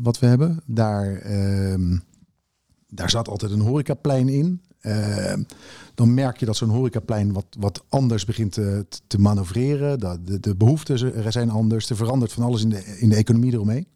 Wat 0.02 0.20
we 0.20 0.26
hebben. 0.26 0.62
Daar, 0.66 1.16
ehm, 1.16 1.98
daar 2.88 3.10
zat 3.10 3.28
altijd 3.28 3.52
een 3.52 3.60
horecaplein 3.60 4.30
in. 4.30 4.62
Ehm, 4.82 5.44
dan 5.96 6.14
merk 6.14 6.38
je 6.38 6.46
dat 6.46 6.56
zo'n 6.56 6.70
horecaplein 6.70 7.34
wat, 7.34 7.46
wat 7.60 7.84
anders 7.90 8.26
begint 8.26 8.52
te, 8.52 8.86
te 9.08 9.20
manoeuvreren. 9.20 10.00
Dat 10.00 10.28
de, 10.28 10.40
de 10.40 10.56
behoeften 10.56 11.32
zijn 11.34 11.50
anders. 11.50 11.90
Er 11.90 11.96
verandert 11.96 12.32
van 12.32 12.44
alles 12.44 12.62
in 12.62 12.70
de, 12.70 12.98
in 13.00 13.10
de 13.10 13.16
economie 13.16 13.54
eromheen. 13.54 13.88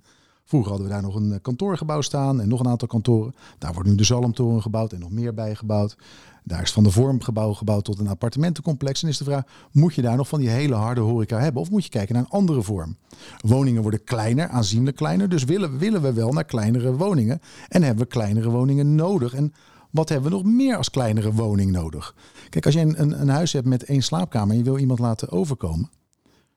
Vroeger 0.46 0.72
hadden 0.72 0.88
we 0.88 0.94
daar 0.94 1.04
nog 1.04 1.16
een 1.16 1.42
kantoorgebouw 1.42 2.02
staan 2.02 2.42
en 2.42 2.48
nog 2.48 2.60
een 2.60 2.68
aantal 2.68 2.88
kantoren. 2.88 3.34
Daar 3.58 3.74
wordt 3.74 3.90
nu 3.90 3.96
de 3.96 4.04
Zalmtoren 4.04 4.62
gebouwd 4.62 4.94
en 4.94 5.00
nog 5.00 5.12
meer 5.12 5.34
bijgebouwd. 5.34 5.96
Daar 6.44 6.62
is 6.62 6.72
van 6.72 6.84
de 6.84 6.92
vormgebouw 6.92 7.54
gebouwd 7.54 7.84
tot 7.84 8.00
een 8.00 8.08
appartementencomplex. 8.08 9.04
En 9.04 9.10
is 9.10 9.18
de 9.18 9.24
vraag, 9.24 9.44
moet 9.72 9.96
je 9.96 10.02
daar 10.02 10.16
nog 10.16 10.28
van 10.28 10.40
die 10.40 10.50
hele 10.50 10.76
harde 10.76 11.02
horeca 11.02 11.40
hebben? 11.40 11.62
Of 11.62 11.70
moet 11.70 11.84
je 11.84 11.90
kijken 11.90 12.16
naar 12.16 12.24
een 12.24 12.30
andere 12.30 12.62
vorm? 12.62 12.98
Woningen 13.40 13.82
worden 13.82 14.04
kleiner, 14.04 14.48
aanzienlijk 14.48 14.96
kleiner. 14.96 15.30
Dus 15.30 15.44
willen, 15.44 15.78
willen 15.78 16.02
we 16.02 16.14
wel 16.14 16.32
naar 16.32 16.44
kleinere 16.44 16.96
woningen. 16.96 17.42
En 17.70 17.84
hebben 17.84 18.04
we 18.04 18.10
kleinere 18.10 18.50
woningen 18.50 18.96
nodig. 18.96 19.34
En 19.34 19.54
wat 19.94 20.10
hebben 20.10 20.32
we 20.32 20.38
nog 20.38 20.46
meer 20.46 20.78
als 20.78 20.90
kleinere 20.90 21.34
woning 21.34 21.72
nodig? 21.72 22.16
Kijk, 22.50 22.66
als 22.66 22.74
je 22.74 22.80
een, 22.80 23.22
een 23.22 23.30
huis 23.30 23.54
hebt 23.54 23.68
met 23.68 23.84
één 23.84 24.04
slaapkamer 24.04 24.52
en 24.52 24.58
je 24.58 24.64
wil 24.64 24.78
iemand 24.78 25.00
laten 25.00 25.32
overkomen 25.32 25.90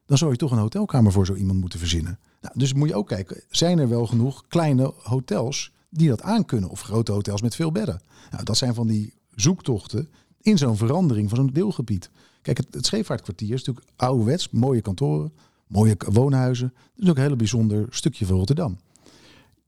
dan 0.07 0.19
zou 0.19 0.31
je 0.31 0.37
toch 0.37 0.51
een 0.51 0.59
hotelkamer 0.59 1.13
voor 1.13 1.27
zo 1.27 1.35
iemand 1.35 1.61
moeten 1.61 1.79
verzinnen. 1.79 2.19
Nou, 2.41 2.55
dus 2.59 2.73
moet 2.73 2.89
je 2.89 2.95
ook 2.95 3.09
kijken, 3.09 3.43
zijn 3.51 3.79
er 3.79 3.89
wel 3.89 4.07
genoeg 4.07 4.45
kleine 4.49 4.93
hotels 5.03 5.73
die 5.91 6.09
dat 6.09 6.23
aankunnen? 6.23 6.71
Of 6.71 6.81
grote 6.81 7.13
hotels 7.13 7.43
met 7.43 7.55
veel 7.55 7.73
bedden? 7.73 8.01
Nou, 8.31 8.45
dat 8.45 8.57
zijn 8.57 8.75
van 8.75 8.87
die 8.87 9.15
zoektochten 9.35 10.09
in 10.41 10.59
zo'n 10.59 10.77
verandering 10.77 11.29
van 11.29 11.39
zo'n 11.39 11.51
deelgebied. 11.53 12.11
Kijk, 12.43 12.57
het, 12.57 12.67
het 12.71 12.87
Scheepvaartkwartier 12.87 13.55
is 13.55 13.65
natuurlijk 13.65 13.87
ouderwets, 13.97 14.51
mooie 14.51 14.81
kantoren, 14.81 15.33
mooie 15.67 15.97
woonhuizen. 16.13 16.73
Dat 16.95 17.05
is 17.05 17.11
ook 17.11 17.17
een 17.17 17.23
hele 17.23 17.37
bijzonder 17.37 17.87
stukje 17.91 18.27
van 18.27 18.37
Rotterdam. 18.37 18.79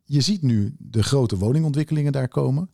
Je 0.05 0.21
ziet 0.21 0.43
nu 0.43 0.75
de 0.79 1.03
grote 1.03 1.37
woningontwikkelingen 1.37 2.13
daar 2.13 2.29
komen. 2.29 2.71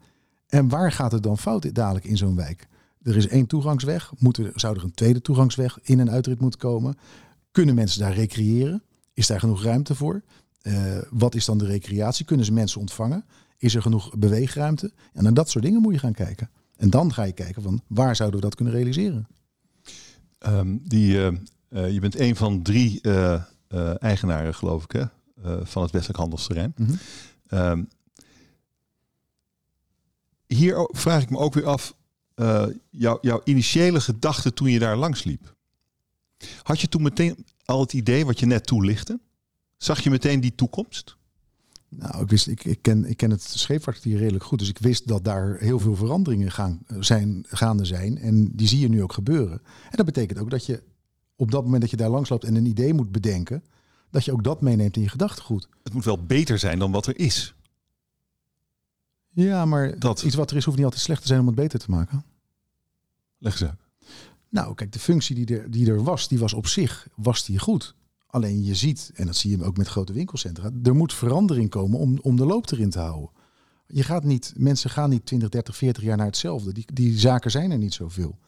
En 0.46 0.68
waar 0.68 0.92
gaat 0.92 1.12
het 1.12 1.22
dan 1.22 1.38
fout 1.38 1.74
dadelijk 1.74 2.04
in 2.04 2.16
zo'n 2.16 2.36
wijk? 2.36 2.68
Er 3.02 3.16
is 3.16 3.28
één 3.28 3.46
toegangsweg. 3.46 4.12
Moet 4.18 4.36
er, 4.36 4.52
zou 4.54 4.76
er 4.76 4.84
een 4.84 4.94
tweede 4.94 5.20
toegangsweg 5.20 5.78
in 5.82 6.00
en 6.00 6.10
uitrit 6.10 6.40
moeten 6.40 6.60
komen? 6.60 6.96
Kunnen 7.50 7.74
mensen 7.74 8.00
daar 8.00 8.14
recreëren? 8.14 8.82
Is 9.12 9.26
daar 9.26 9.40
genoeg 9.40 9.62
ruimte 9.62 9.94
voor? 9.94 10.22
Uh, 10.62 10.98
wat 11.10 11.34
is 11.34 11.44
dan 11.44 11.58
de 11.58 11.66
recreatie? 11.66 12.24
Kunnen 12.24 12.46
ze 12.46 12.52
mensen 12.52 12.80
ontvangen? 12.80 13.24
Is 13.58 13.74
er 13.74 13.82
genoeg 13.82 14.16
beweegruimte? 14.16 14.92
En 15.12 15.22
naar 15.22 15.34
dat 15.34 15.50
soort 15.50 15.64
dingen 15.64 15.80
moet 15.80 15.92
je 15.92 15.98
gaan 15.98 16.12
kijken. 16.12 16.50
En 16.76 16.90
dan 16.90 17.12
ga 17.12 17.22
je 17.22 17.32
kijken 17.32 17.62
van 17.62 17.82
waar 17.86 18.16
zouden 18.16 18.40
we 18.40 18.46
dat 18.46 18.54
kunnen 18.54 18.74
realiseren? 18.74 19.26
Um, 20.46 20.80
die, 20.84 21.14
uh, 21.14 21.26
uh, 21.70 21.92
je 21.92 22.00
bent 22.00 22.18
een 22.18 22.36
van 22.36 22.62
drie 22.62 23.00
eigenaren, 23.98 24.54
geloof 24.54 24.84
ik, 24.84 24.92
hè? 24.92 25.04
van 25.64 25.82
het 25.82 25.90
Westelijk 25.90 26.18
Handelsterrein. 26.18 26.72
Mm 26.76 26.86
-hmm. 26.86 27.58
um, 27.58 27.88
hier 30.54 30.88
vraag 30.90 31.22
ik 31.22 31.30
me 31.30 31.38
ook 31.38 31.54
weer 31.54 31.66
af, 31.66 31.94
jou, 32.90 33.18
jouw 33.20 33.40
initiële 33.44 34.00
gedachte 34.00 34.52
toen 34.52 34.70
je 34.70 34.78
daar 34.78 34.96
langs 34.96 35.24
liep. 35.24 35.54
Had 36.62 36.80
je 36.80 36.88
toen 36.88 37.02
meteen 37.02 37.46
al 37.64 37.80
het 37.80 37.92
idee 37.92 38.24
wat 38.24 38.38
je 38.38 38.46
net 38.46 38.66
toelichtte? 38.66 39.20
Zag 39.76 40.00
je 40.00 40.10
meteen 40.10 40.40
die 40.40 40.54
toekomst? 40.54 41.16
Nou, 41.88 42.22
ik, 42.22 42.30
wist, 42.30 42.46
ik, 42.46 42.64
ik, 42.64 42.82
ken, 42.82 43.04
ik 43.04 43.16
ken 43.16 43.30
het 43.30 43.42
scheepvaartdier 43.42 44.18
redelijk 44.18 44.44
goed. 44.44 44.58
Dus 44.58 44.68
ik 44.68 44.78
wist 44.78 45.08
dat 45.08 45.24
daar 45.24 45.56
heel 45.58 45.78
veel 45.78 45.96
veranderingen 45.96 46.52
gaan, 46.52 46.80
zijn, 47.00 47.44
gaande 47.48 47.84
zijn. 47.84 48.18
En 48.18 48.50
die 48.56 48.68
zie 48.68 48.80
je 48.80 48.88
nu 48.88 49.02
ook 49.02 49.12
gebeuren. 49.12 49.62
En 49.90 49.96
dat 49.96 50.06
betekent 50.06 50.38
ook 50.38 50.50
dat 50.50 50.66
je 50.66 50.82
op 51.36 51.50
dat 51.50 51.64
moment 51.64 51.80
dat 51.80 51.90
je 51.90 51.96
daar 51.96 52.08
langs 52.08 52.28
loopt 52.28 52.44
en 52.44 52.54
een 52.54 52.66
idee 52.66 52.94
moet 52.94 53.12
bedenken, 53.12 53.64
dat 54.10 54.24
je 54.24 54.32
ook 54.32 54.44
dat 54.44 54.60
meeneemt 54.60 54.96
in 54.96 55.02
je 55.02 55.08
gedachtegoed. 55.08 55.68
Het 55.82 55.92
moet 55.92 56.04
wel 56.04 56.24
beter 56.24 56.58
zijn 56.58 56.78
dan 56.78 56.90
wat 56.90 57.06
er 57.06 57.18
is. 57.18 57.54
Ja, 59.34 59.64
maar 59.64 59.98
dat. 59.98 60.22
iets 60.22 60.34
wat 60.34 60.50
er 60.50 60.56
is 60.56 60.64
hoeft 60.64 60.76
niet 60.76 60.86
altijd 60.86 61.04
slecht 61.04 61.20
te 61.20 61.26
zijn 61.26 61.40
om 61.40 61.46
het 61.46 61.54
beter 61.54 61.78
te 61.78 61.90
maken. 61.90 62.24
Leg 63.38 63.52
eens 63.52 63.70
uit. 63.70 63.80
Nou, 64.48 64.74
kijk, 64.74 64.92
de 64.92 64.98
functie 64.98 65.44
die 65.44 65.58
er, 65.58 65.70
die 65.70 65.90
er 65.90 66.02
was, 66.02 66.28
die 66.28 66.38
was 66.38 66.52
op 66.52 66.66
zich 66.66 67.08
was 67.14 67.44
die 67.44 67.58
goed. 67.58 67.94
Alleen 68.26 68.64
je 68.64 68.74
ziet, 68.74 69.10
en 69.14 69.26
dat 69.26 69.36
zie 69.36 69.56
je 69.56 69.64
ook 69.64 69.76
met 69.76 69.88
grote 69.88 70.12
winkelcentra, 70.12 70.70
er 70.82 70.94
moet 70.94 71.12
verandering 71.12 71.70
komen 71.70 71.98
om, 71.98 72.18
om 72.22 72.36
de 72.36 72.46
loop 72.46 72.70
erin 72.70 72.90
te 72.90 72.98
houden. 72.98 73.30
Je 73.86 74.02
gaat 74.02 74.24
niet, 74.24 74.52
mensen 74.56 74.90
gaan 74.90 75.10
niet 75.10 75.26
20, 75.26 75.48
30, 75.48 75.76
40 75.76 76.02
jaar 76.02 76.16
naar 76.16 76.26
hetzelfde. 76.26 76.72
Die, 76.72 76.84
die 76.92 77.18
zaken 77.18 77.50
zijn 77.50 77.70
er 77.70 77.78
niet 77.78 77.94
zoveel. 77.94 78.38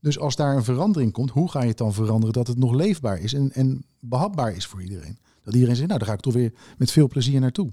Dus 0.00 0.18
als 0.18 0.36
daar 0.36 0.56
een 0.56 0.64
verandering 0.64 1.12
komt, 1.12 1.30
hoe 1.30 1.50
ga 1.50 1.62
je 1.62 1.68
het 1.68 1.78
dan 1.78 1.94
veranderen 1.94 2.34
dat 2.34 2.46
het 2.46 2.58
nog 2.58 2.74
leefbaar 2.74 3.18
is 3.18 3.32
en, 3.32 3.52
en 3.52 3.84
behapbaar 4.00 4.56
is 4.56 4.66
voor 4.66 4.82
iedereen? 4.82 5.18
Dat 5.42 5.54
iedereen 5.54 5.76
zegt, 5.76 5.88
nou, 5.88 5.98
daar 5.98 6.08
ga 6.08 6.14
ik 6.14 6.20
toch 6.20 6.32
weer 6.32 6.52
met 6.78 6.90
veel 6.90 7.08
plezier 7.08 7.40
naartoe. 7.40 7.72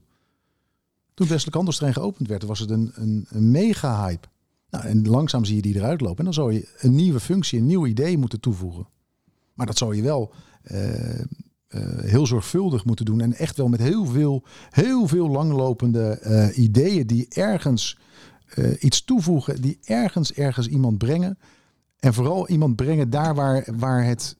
Toen 1.13 1.27
Westelijk 1.27 1.55
Handelstrein 1.55 1.93
geopend 1.93 2.27
werd, 2.27 2.43
was 2.43 2.59
het 2.59 2.69
een, 2.69 2.91
een, 2.95 3.25
een 3.29 3.51
mega 3.51 4.05
hype. 4.05 4.27
Nou, 4.69 4.85
en 4.85 5.07
langzaam 5.07 5.45
zie 5.45 5.55
je 5.55 5.61
die 5.61 5.75
eruit 5.75 6.01
lopen. 6.01 6.17
En 6.17 6.23
dan 6.23 6.33
zou 6.33 6.53
je 6.53 6.69
een 6.79 6.95
nieuwe 6.95 7.19
functie, 7.19 7.59
een 7.59 7.65
nieuw 7.65 7.85
idee 7.85 8.17
moeten 8.17 8.39
toevoegen. 8.39 8.87
Maar 9.53 9.65
dat 9.65 9.77
zou 9.77 9.95
je 9.95 10.01
wel 10.01 10.33
uh, 10.71 11.19
uh, 11.19 11.25
heel 11.99 12.27
zorgvuldig 12.27 12.85
moeten 12.85 13.05
doen. 13.05 13.21
En 13.21 13.33
echt 13.33 13.57
wel 13.57 13.67
met 13.67 13.79
heel 13.79 14.05
veel, 14.05 14.43
heel 14.69 15.07
veel 15.07 15.29
langlopende 15.29 16.19
uh, 16.23 16.57
ideeën 16.63 17.07
die 17.07 17.27
ergens 17.29 17.97
iets 18.79 19.03
toevoegen. 19.03 19.61
Die 19.61 19.79
ergens, 19.83 20.33
ergens 20.33 20.67
iemand 20.67 20.97
brengen. 20.97 21.37
En 21.99 22.13
vooral 22.13 22.49
iemand 22.49 22.75
brengen 22.75 23.09
daar 23.09 23.35
waar, 23.35 23.67
waar 23.77 24.05
het 24.05 24.37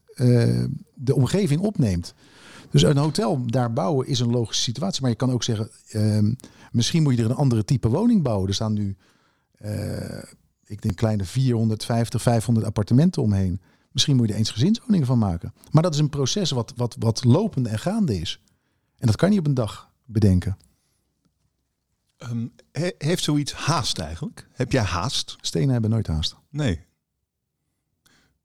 de 0.94 1.16
omgeving 1.16 1.62
opneemt. 1.62 2.14
Dus 2.74 2.84
een 2.84 2.98
hotel 2.98 3.46
daar 3.46 3.74
bouwen 3.74 4.08
is 4.08 4.20
een 4.20 4.32
logische 4.32 4.64
situatie. 4.64 5.02
Maar 5.02 5.10
je 5.10 5.16
kan 5.16 5.32
ook 5.32 5.44
zeggen, 5.44 5.70
ehm, 5.90 6.34
misschien 6.72 7.04
moet 7.04 7.16
je 7.16 7.24
er 7.24 7.30
een 7.30 7.36
andere 7.36 7.66
type 7.66 7.90
woning 7.90 8.24
bouwen. 8.24 8.48
Er 8.48 8.54
staan 8.54 8.74
nu 8.74 8.98
uh, 9.62 10.24
ik 10.66 10.82
denk 10.82 10.96
kleine 10.96 11.26
450, 11.26 12.22
500 12.22 12.66
appartementen 12.66 13.22
omheen. 13.22 13.62
Misschien 13.92 14.16
moet 14.16 14.28
je 14.28 14.34
er 14.34 14.40
eens 14.40 14.52
gezinswoningen 14.52 15.08
van 15.08 15.18
maken. 15.18 15.54
Maar 15.72 15.84
dat 15.84 15.94
is 15.94 16.00
een 16.00 16.10
proces 16.10 16.52
wat, 16.52 16.74
wat, 16.76 16.96
wat 17.00 17.24
lopend 17.24 17.68
en 17.68 17.80
gaande 17.80 18.20
is. 18.20 18.42
En 18.98 19.08
dat 19.08 19.16
kan 19.16 19.32
je 19.32 19.40
op 19.40 19.46
een 19.46 19.54
dag 19.54 19.92
bedenken. 20.06 20.58
Um, 22.18 22.54
he, 22.72 22.92
heeft 22.98 23.24
zoiets 23.24 23.54
haast 23.54 24.00
eigenlijk? 24.00 24.48
Heb 24.52 24.72
jij 24.72 24.84
haast? 24.84 25.38
Stenen 25.42 25.70
hebben 25.70 25.90
nooit 25.90 26.08
haast. 26.08 26.36
Nee. 26.50 26.86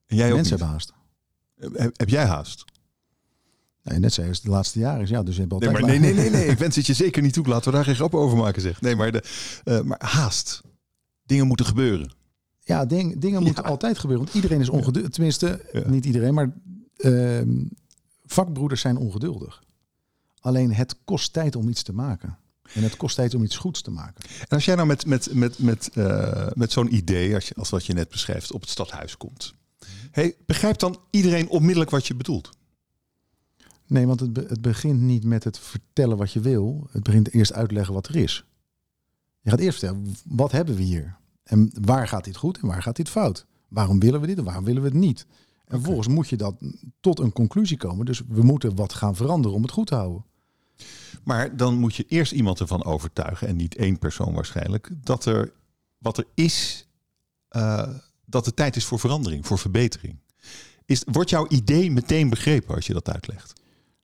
En 0.07 0.17
jij 0.17 0.33
Mensen 0.33 0.39
ook 0.39 0.49
hebben 0.49 0.69
haast. 0.69 0.93
Heb, 1.55 1.99
heb 1.99 2.09
jij 2.09 2.27
haast? 2.27 2.65
Nee, 3.89 3.99
net 3.99 4.13
zei 4.13 4.31
de 4.43 4.51
laatste 4.51 4.79
jaren 4.79 5.03
is 5.03 5.09
ja, 5.09 5.23
dus 5.23 5.35
je 5.35 5.41
hebt 5.41 5.53
altijd 5.53 5.73
nee, 5.73 5.81
maar 5.81 5.91
nee, 5.91 5.99
nee, 5.99 6.15
nee, 6.15 6.31
nee, 6.31 6.47
ik 6.55 6.59
wens 6.59 6.77
het 6.77 6.87
je 6.87 6.95
zeker 6.95 7.23
niet 7.23 7.33
toe. 7.33 7.47
Laten 7.47 7.71
we 7.71 7.77
daar 7.77 7.85
geen 7.85 7.95
grap 7.95 8.15
over 8.15 8.39
maken, 8.39 8.63
zeg. 8.63 8.81
Nee, 8.81 8.97
maar, 8.97 9.13
de, 9.13 9.23
uh, 9.65 9.81
maar 9.81 10.01
haast. 10.05 10.61
Dingen 11.23 11.47
moeten 11.47 11.67
gebeuren. 11.67 12.13
Ja, 12.61 12.87
ding, 12.87 13.19
dingen 13.19 13.43
moeten 13.43 13.65
altijd 13.65 13.99
gebeuren. 13.99 14.25
Want 14.25 14.37
iedereen 14.37 14.61
is 14.61 14.69
ongeduldig. 14.69 15.11
Tenminste, 15.11 15.65
ja. 15.73 15.83
niet 15.87 16.05
iedereen, 16.05 16.35
maar 16.35 16.53
uh, 16.97 17.41
vakbroeders 18.25 18.81
zijn 18.81 18.97
ongeduldig. 18.97 19.63
Alleen 20.41 20.73
het 20.73 20.97
kost 21.05 21.33
tijd 21.33 21.57
om 21.57 21.69
iets 21.69 21.83
te 21.83 21.93
maken. 21.93 22.39
En 22.75 22.83
het 22.83 22.97
kost 22.97 23.17
tijd 23.17 23.35
om 23.35 23.45
iets 23.45 23.57
goeds 23.57 23.83
te 23.83 23.91
maken. 23.91 24.25
En 24.41 24.49
als 24.49 24.65
jij 24.65 24.75
nou 24.75 24.87
met, 24.87 25.07
met, 25.07 25.35
met, 25.35 25.59
met, 25.59 25.91
uh, 25.95 26.47
met 26.55 26.73
zo'n 26.73 26.95
idee, 26.95 27.35
als, 27.35 27.49
je, 27.49 27.55
als 27.55 27.71
wat 27.71 27.87
je 27.87 27.93
net 27.93 28.09
beschrijft, 28.09 28.53
op 28.53 28.61
het 28.61 28.71
stadhuis 28.71 29.17
komt. 29.17 29.55
Hey, 30.11 30.35
begrijpt 30.47 30.81
dan 30.81 31.01
iedereen 31.11 31.49
onmiddellijk 31.49 31.91
wat 31.91 32.07
je 32.07 32.15
bedoelt? 32.15 32.51
Nee, 33.89 34.07
want 34.07 34.21
het, 34.21 34.33
be 34.33 34.45
het 34.49 34.61
begint 34.61 35.01
niet 35.01 35.25
met 35.25 35.45
het 35.45 35.59
vertellen 35.59 36.17
wat 36.17 36.33
je 36.33 36.41
wil. 36.41 36.89
Het 36.91 37.03
begint 37.03 37.33
eerst 37.33 37.53
uitleggen 37.53 37.95
wat 37.95 38.09
er 38.09 38.17
is. 38.17 38.45
Je 39.41 39.51
gaat 39.51 39.59
eerst 39.59 39.79
vertellen, 39.79 40.15
wat 40.25 40.53
hebben 40.53 40.77
we 40.77 40.83
hier? 40.83 41.17
En 41.43 41.73
waar 41.81 42.09
gaat 42.09 42.25
dit 42.25 42.37
goed 42.37 42.59
en 42.59 42.67
waar 42.67 42.83
gaat 42.83 42.97
dit 42.97 43.09
fout? 43.09 43.47
Waarom 43.69 44.01
willen 44.01 44.21
we 44.21 44.27
dit 44.27 44.39
en 44.39 44.45
waarom 44.45 44.65
willen 44.65 44.83
we 44.83 44.89
het 44.89 44.97
niet? 44.97 45.27
En 45.29 45.65
okay. 45.65 45.79
vervolgens 45.79 46.09
moet 46.09 46.29
je 46.29 46.37
dat 46.37 46.55
tot 47.01 47.19
een 47.19 47.33
conclusie 47.33 47.77
komen. 47.77 48.07
Dus 48.07 48.23
we 48.29 48.43
moeten 48.43 48.77
wat 48.77 48.93
gaan 48.93 49.17
veranderen 49.17 49.57
om 49.57 49.63
het 49.63 49.71
goed 49.71 49.87
te 49.87 49.95
houden. 49.95 50.25
Maar 51.25 51.57
dan 51.57 51.75
moet 51.75 51.95
je 51.95 52.05
eerst 52.09 52.33
iemand 52.33 52.61
ervan 52.61 52.85
overtuigen, 52.85 53.49
en 53.49 53.57
niet 53.57 53.75
één 53.75 53.99
persoon 53.99 54.35
waarschijnlijk, 54.35 54.91
dat 55.03 55.25
er 55.25 55.53
wat 55.99 56.19
er 56.19 56.27
is, 56.35 56.87
uh, 57.51 57.89
dat 58.25 58.47
het 58.47 58.57
tijd 58.57 58.77
is 58.77 58.85
voor 58.85 58.99
verandering, 58.99 59.47
voor 59.47 59.59
verbetering. 59.59 60.19
Is, 60.85 61.03
wordt 61.07 61.31
jouw 61.31 61.47
idee 61.49 61.91
meteen 61.91 62.31
begrepen 62.31 62.75
als 62.75 62.87
je 62.87 62.93
dat 62.93 63.11
uitlegt? 63.11 63.53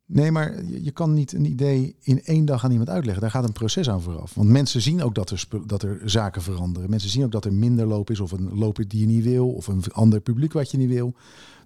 Nee, 0.06 0.30
maar 0.30 0.64
je 0.64 0.90
kan 0.90 1.14
niet 1.14 1.32
een 1.32 1.44
idee 1.44 1.96
in 2.00 2.22
één 2.22 2.44
dag 2.44 2.64
aan 2.64 2.70
iemand 2.70 2.88
uitleggen. 2.88 3.22
Daar 3.22 3.30
gaat 3.30 3.44
een 3.44 3.52
proces 3.52 3.88
aan 3.88 4.02
vooraf. 4.02 4.34
Want 4.34 4.48
mensen 4.48 4.80
zien 4.80 5.02
ook 5.02 5.14
dat 5.14 5.30
er, 5.30 5.46
dat 5.66 5.82
er 5.82 6.00
zaken 6.04 6.42
veranderen. 6.42 6.90
Mensen 6.90 7.10
zien 7.10 7.24
ook 7.24 7.32
dat 7.32 7.44
er 7.44 7.52
minder 7.52 7.86
loop 7.86 8.10
is, 8.10 8.20
of 8.20 8.32
een 8.32 8.54
loop 8.54 8.76
die 8.88 9.00
je 9.00 9.06
niet 9.06 9.24
wil, 9.24 9.50
of 9.50 9.66
een 9.66 9.82
ander 9.92 10.20
publiek 10.20 10.52
wat 10.52 10.70
je 10.70 10.76
niet 10.76 10.88
wil. 10.88 11.14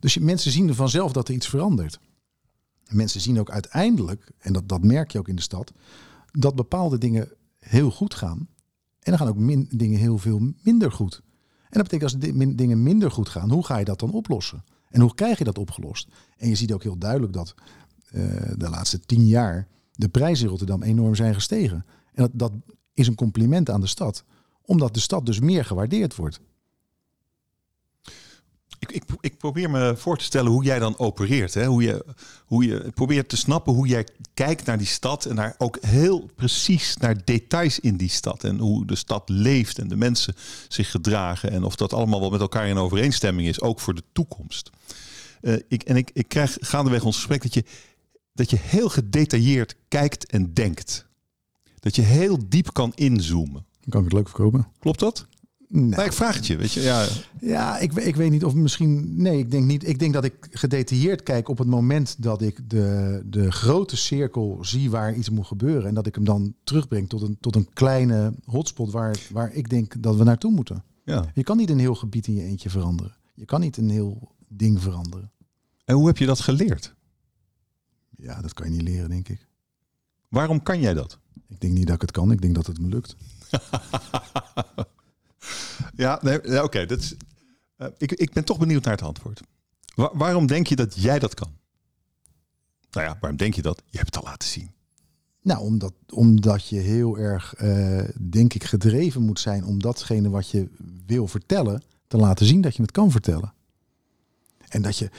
Dus 0.01 0.19
mensen 0.19 0.53
zien 0.53 0.69
er 0.69 0.75
vanzelf 0.75 1.13
dat 1.13 1.29
er 1.29 1.35
iets 1.35 1.49
verandert. 1.49 2.01
Mensen 2.89 3.21
zien 3.21 3.41
ook 3.41 3.51
uiteindelijk, 3.51 4.31
en 4.39 4.53
dat, 4.53 4.69
dat 4.69 4.83
merk 4.83 5.11
je 5.13 5.19
ook 5.19 5.29
in 5.29 5.37
de 5.37 5.43
stad, 5.43 5.73
dat 6.33 6.55
bepaalde 6.55 6.99
dingen 6.99 7.29
heel 7.59 7.91
goed 7.91 8.15
gaan. 8.15 8.49
En 9.01 9.15
dan 9.15 9.19
gaan 9.19 9.29
ook 9.29 9.39
min, 9.39 9.69
dingen 9.71 9.99
heel 9.99 10.19
veel 10.19 10.53
minder 10.63 10.93
goed. 10.93 11.23
En 11.69 11.81
dat 11.81 11.83
betekent 11.83 12.03
als 12.03 12.19
di 12.19 12.55
dingen 12.55 12.83
minder 12.83 13.11
goed 13.11 13.29
gaan, 13.29 13.51
hoe 13.51 13.65
ga 13.65 13.79
je 13.79 13.85
dat 13.85 13.99
dan 13.99 14.13
oplossen? 14.13 14.65
En 14.89 15.01
hoe 15.01 15.15
krijg 15.15 15.39
je 15.39 15.45
dat 15.45 15.59
opgelost? 15.59 16.09
En 16.37 16.49
je 16.49 16.55
ziet 16.55 16.73
ook 16.73 16.83
heel 16.83 16.99
duidelijk 16.99 17.33
dat 17.33 17.55
de 18.57 18.69
laatste 18.71 19.01
tien 19.01 19.27
jaar 19.27 19.69
de 19.99 20.09
prijzen 20.09 20.45
in 20.45 20.51
Rotterdam 20.51 20.83
enorm 20.83 21.15
zijn 21.15 21.35
gestegen. 21.35 21.85
En 22.13 22.23
dat, 22.23 22.31
dat 22.33 22.53
is 22.95 23.07
een 23.07 23.15
compliment 23.15 23.71
aan 23.71 23.81
de 23.81 23.87
stad, 23.87 24.25
omdat 24.63 24.95
de 24.95 25.01
stad 25.01 25.27
dus 25.27 25.41
meer 25.41 25.65
gewaardeerd 25.65 26.17
wordt. 26.17 26.41
Ik, 28.79 28.93
ik, 28.93 29.05
ik, 29.21 29.39
probeer 29.39 29.71
me 29.71 29.97
voor 29.97 30.19
te 30.19 30.25
stellen 30.25 30.51
hoe 30.51 30.65
jij 30.65 30.79
dan 30.79 30.99
opereert. 30.99 31.55
Hè? 31.55 31.67
Hoe, 31.67 31.83
je, 31.83 32.05
hoe 32.47 32.67
je 32.67 32.91
probeert 32.95 33.29
te 33.29 33.37
snappen 33.37 33.73
hoe 33.73 33.87
jij 33.87 34.07
kijkt 34.35 34.65
naar 34.65 34.79
die 34.79 34.87
stad. 34.87 35.25
En 35.25 35.35
naar 35.35 35.55
ook 35.59 35.79
heel 35.81 36.31
precies 36.35 36.97
naar 36.97 37.25
details 37.25 37.81
in 37.81 37.97
die 37.97 38.09
stad. 38.09 38.45
En 38.45 38.59
hoe 38.59 38.87
de 38.87 38.95
stad 38.95 39.29
leeft 39.29 39.79
en 39.79 39.89
de 39.89 39.97
mensen 39.97 40.35
zich 40.69 40.91
gedragen. 40.91 41.51
En 41.51 41.65
of 41.65 41.77
dat 41.77 41.93
allemaal 41.93 42.21
wel 42.21 42.31
met 42.31 42.41
elkaar 42.41 42.69
in 42.69 42.77
overeenstemming 42.77 43.49
is, 43.49 43.61
ook 43.61 43.81
voor 43.81 43.95
de 43.95 44.05
toekomst. 44.13 44.71
Uh, 45.41 45.57
ik, 45.69 45.83
en 45.83 45.97
ik, 45.97 46.11
ik 46.13 46.29
krijg 46.29 46.57
gaandeweg 46.61 47.05
ons 47.05 47.17
gesprek 47.17 47.43
dat 47.43 47.55
je, 47.55 47.65
dat 48.39 48.51
je 48.51 48.59
heel 48.61 48.89
gedetailleerd 48.89 49.77
kijkt 49.89 50.27
en 50.27 50.55
denkt. 50.55 51.07
Dat 51.81 51.97
je 51.97 52.03
heel 52.03 52.39
diep 52.49 52.73
kan 52.73 52.93
inzoomen. 52.95 53.65
Kan 53.89 54.01
ik 54.01 54.05
het 54.07 54.13
leuk 54.13 54.29
verkopen? 54.29 54.67
Klopt 54.79 54.99
dat? 54.99 55.27
Nee. 55.69 55.89
Nou, 55.89 56.05
ik 56.05 56.13
vraag 56.13 56.35
het 56.35 56.47
je, 56.47 56.57
weet 56.57 56.73
je. 56.73 56.81
Ja, 56.81 57.07
ja 57.41 57.79
ik, 57.79 57.93
ik 57.93 58.17
weet 58.17 58.31
niet 58.31 58.45
of 58.45 58.55
misschien... 58.55 59.23
Nee, 59.23 59.39
ik 59.39 59.51
denk 59.51 59.65
niet. 59.65 59.89
Ik 59.89 59.99
denk 59.99 60.13
dat 60.13 60.25
ik 60.25 60.49
gedetailleerd 60.51 61.23
kijk 61.23 61.49
op 61.49 61.59
het 61.59 61.67
moment 61.67 62.23
dat 62.23 62.43
ik 62.43 62.71
de, 62.71 63.23
de 63.27 63.53
grote 63.53 63.97
cirkel 63.97 64.59
zie 64.61 64.91
waar 64.91 65.15
iets 65.15 65.31
moet 65.31 65.47
gebeuren. 65.47 65.89
En 65.89 65.95
dat 65.95 66.07
ik 66.07 66.15
hem 66.15 66.25
dan 66.25 66.55
terugbreng 66.65 67.09
tot 67.09 67.23
een, 67.23 67.37
tot 67.41 67.57
een 67.57 67.69
kleine 67.73 68.33
hotspot 68.45 68.91
waar, 68.91 69.19
waar 69.33 69.53
ik 69.53 69.71
denk 69.71 70.03
dat 70.03 70.17
we 70.17 70.25
naartoe 70.25 70.53
moeten. 70.53 70.85
Ja. 71.05 71.31
Je 71.35 71.43
kan 71.43 71.57
niet 71.57 71.71
een 71.71 71.79
heel 71.79 71.95
gebied 71.95 72.27
in 72.27 72.35
je 72.35 72.43
eentje 72.43 72.71
veranderen. 72.71 73.17
Je 73.35 73.45
kan 73.45 73.61
niet 73.61 73.77
een 73.77 73.91
heel 73.91 74.33
ding 74.49 74.83
veranderen. 74.83 75.31
En 75.85 75.95
hoe 75.95 76.07
heb 76.07 76.19
je 76.19 76.27
dat 76.27 76.41
geleerd? 76.41 76.97
Ja, 78.23 78.41
dat 78.41 78.55
kan 78.55 78.67
je 78.67 78.73
niet 78.73 78.89
leren, 78.89 79.09
denk 79.09 79.29
ik. 79.29 79.47
Waarom 80.29 80.63
kan 80.63 80.81
jij 80.81 80.95
dat? 80.95 81.19
Ik 81.49 81.61
denk 81.61 81.73
niet 81.73 81.87
dat 81.87 81.95
ik 81.95 82.01
het 82.01 82.11
kan. 82.11 82.33
Ik 82.33 82.41
denk 82.41 82.55
dat 82.55 82.67
het 82.67 82.81
me 82.81 82.89
lukt. 82.89 83.17
ja, 86.05 86.19
nee, 86.23 86.39
oké. 86.39 86.63
Okay, 86.63 86.87
dat 86.87 86.99
is, 86.99 87.15
uh, 87.79 87.87
ik, 87.97 88.13
ik 88.13 88.33
ben 88.33 88.45
toch 88.45 88.59
benieuwd 88.59 88.85
naar 88.85 88.95
het 88.95 89.03
antwoord. 89.03 89.41
Wa 89.95 90.11
waarom 90.15 90.47
denk 90.47 90.67
je 90.67 90.77
dat 90.77 90.95
jij 90.95 91.19
dat 91.19 91.35
kan? 91.35 91.57
Nou 92.91 93.07
ja, 93.07 93.17
waarom 93.21 93.39
denk 93.39 93.55
je 93.55 93.63
dat? 93.63 93.83
Je 93.87 93.97
hebt 93.97 94.15
het 94.15 94.25
al 94.25 94.31
laten 94.31 94.49
zien. 94.49 94.71
Nou, 95.43 95.61
omdat, 95.61 95.93
omdat 96.09 96.69
je 96.69 96.79
heel 96.79 97.19
erg, 97.19 97.61
uh, 97.61 98.05
denk 98.21 98.55
ik, 98.55 98.65
gedreven 98.65 99.23
moet 99.23 99.41
zijn 99.41 99.65
om 99.65 99.81
datgene 99.81 100.31
wat 100.31 100.51
je 100.51 100.69
wil 101.07 101.27
vertellen, 101.27 101.83
te 102.07 102.17
laten 102.17 102.47
zien 102.47 102.61
dat 102.61 102.77
je 102.77 102.83
het 102.83 102.91
kan 102.91 103.11
vertellen. 103.11 103.53
En 104.69 104.83
dat 104.83 104.99
je, 104.99 105.11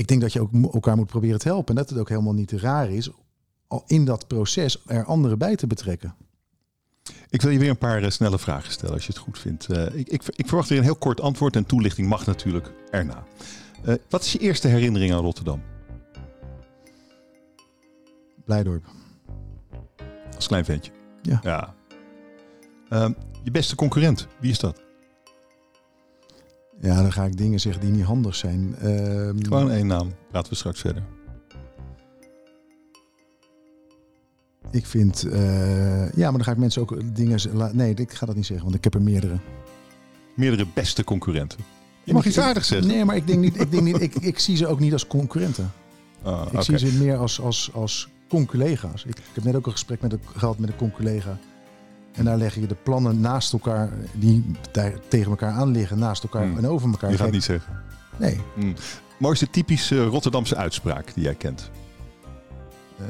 ik 0.00 0.08
denk 0.08 0.20
dat 0.20 0.32
je 0.32 0.40
ook 0.40 0.52
elkaar 0.72 0.96
moet 0.96 1.06
proberen 1.06 1.38
te 1.38 1.48
helpen. 1.48 1.68
En 1.68 1.80
dat 1.80 1.90
het 1.90 1.98
ook 1.98 2.08
helemaal 2.08 2.32
niet 2.32 2.52
raar 2.52 2.90
is, 2.90 3.10
al 3.66 3.84
in 3.86 4.04
dat 4.04 4.26
proces 4.26 4.82
er 4.86 5.04
anderen 5.04 5.38
bij 5.38 5.56
te 5.56 5.66
betrekken. 5.66 6.14
Ik 7.30 7.42
wil 7.42 7.50
je 7.50 7.58
weer 7.58 7.70
een 7.70 7.78
paar 7.78 8.02
uh, 8.02 8.10
snelle 8.10 8.38
vragen 8.38 8.72
stellen 8.72 8.94
als 8.94 9.06
je 9.06 9.12
het 9.12 9.20
goed 9.20 9.38
vindt. 9.38 9.68
Uh, 9.70 9.94
ik, 9.94 10.08
ik, 10.08 10.22
ik, 10.36 10.46
verwacht 10.46 10.68
weer 10.68 10.78
een 10.78 10.84
heel 10.84 10.96
kort 10.96 11.20
antwoord 11.20 11.56
en 11.56 11.66
toelichting 11.66 12.08
mag 12.08 12.26
natuurlijk 12.26 12.72
erna. 12.90 13.24
Uh, 13.84 13.94
wat 14.08 14.24
is 14.24 14.32
je 14.32 14.38
eerste 14.38 14.68
herinnering 14.68 15.12
aan 15.12 15.22
Rotterdam? 15.22 15.62
Blijdorp. 18.44 18.84
Als 20.34 20.46
klein 20.46 20.64
ventje? 20.64 20.92
Ja. 21.22 21.40
ja. 21.42 21.74
Ehm, 22.88 23.12
je 23.42 23.50
beste 23.50 23.74
concurrent, 23.74 24.26
wie 24.38 24.50
is 24.50 24.58
dat? 24.58 24.82
Ja, 26.80 27.02
dan 27.02 27.12
ga 27.12 27.24
ik 27.24 27.36
dingen 27.36 27.60
zeggen 27.60 27.82
die 27.82 27.90
niet 27.90 28.04
handig 28.04 28.34
zijn. 28.34 28.76
Um... 28.82 29.44
Gewoon 29.44 29.70
één 29.70 29.86
naam. 29.86 30.12
Praten 30.30 30.50
we 30.50 30.56
straks 30.56 30.80
verder. 30.80 31.02
Ik 34.70 34.86
vind, 34.86 35.24
uh, 35.24 36.12
ja, 36.12 36.22
maar 36.22 36.32
dan 36.32 36.44
ga 36.44 36.50
ik 36.50 36.56
mensen 36.56 36.82
ook 36.82 37.16
dingen. 37.16 37.38
Nee, 37.76 37.94
ik 37.94 38.12
ga 38.12 38.26
dat 38.26 38.36
niet 38.36 38.46
zeggen, 38.46 38.64
want 38.64 38.76
ik 38.76 38.84
heb 38.84 38.94
er 38.94 39.02
meerdere. 39.02 39.38
Meerdere 40.36 40.66
beste 40.74 41.04
concurrenten. 41.04 41.58
Je 42.04 42.12
mag 42.12 42.26
iets 42.26 42.38
aardigs 42.38 42.68
zeggen. 42.68 42.88
Nee, 42.88 43.04
maar 43.04 43.16
ik 43.16 43.26
denk 43.26 43.40
niet. 43.40 43.60
Ik, 43.60 43.70
denk 43.70 43.82
niet, 43.82 44.00
ik, 44.00 44.14
ik 44.14 44.38
zie 44.38 44.56
ze 44.56 44.66
ook 44.66 44.80
niet 44.80 44.92
als 44.92 45.06
concurrenten. 45.06 45.72
Ah, 46.22 46.42
ik 46.42 46.48
okay. 46.48 46.78
zie 46.78 46.78
ze 46.78 46.98
meer 46.98 47.16
als, 47.16 47.40
als, 47.40 47.70
als 47.72 48.08
conculega's. 48.28 49.04
Ik, 49.04 49.18
ik 49.18 49.24
heb 49.34 49.44
net 49.44 49.54
ook 49.54 49.66
een 49.66 49.72
gesprek 49.72 50.00
met 50.00 50.12
een, 50.12 50.20
gehad 50.36 50.58
met 50.58 50.70
een 50.70 50.76
conculega. 50.76 51.38
En 52.12 52.24
daar 52.24 52.36
leg 52.36 52.54
je 52.54 52.66
de 52.66 52.74
plannen 52.74 53.20
naast 53.20 53.52
elkaar, 53.52 53.90
die 54.12 54.50
tegen 55.08 55.30
elkaar 55.30 55.52
aan 55.52 55.70
liggen, 55.70 55.98
naast 55.98 56.22
elkaar 56.22 56.42
hmm. 56.42 56.58
en 56.58 56.66
over 56.66 56.90
elkaar. 56.90 57.10
Je 57.10 57.16
gaat 57.16 57.30
niet 57.30 57.44
zeggen. 57.44 57.72
Nee. 58.16 58.40
Hmm. 58.54 58.74
Mooiste 59.18 59.50
typische 59.50 60.04
Rotterdamse 60.04 60.56
uitspraak 60.56 61.14
die 61.14 61.24
jij 61.24 61.34
kent? 61.34 61.70
Uh, 63.00 63.06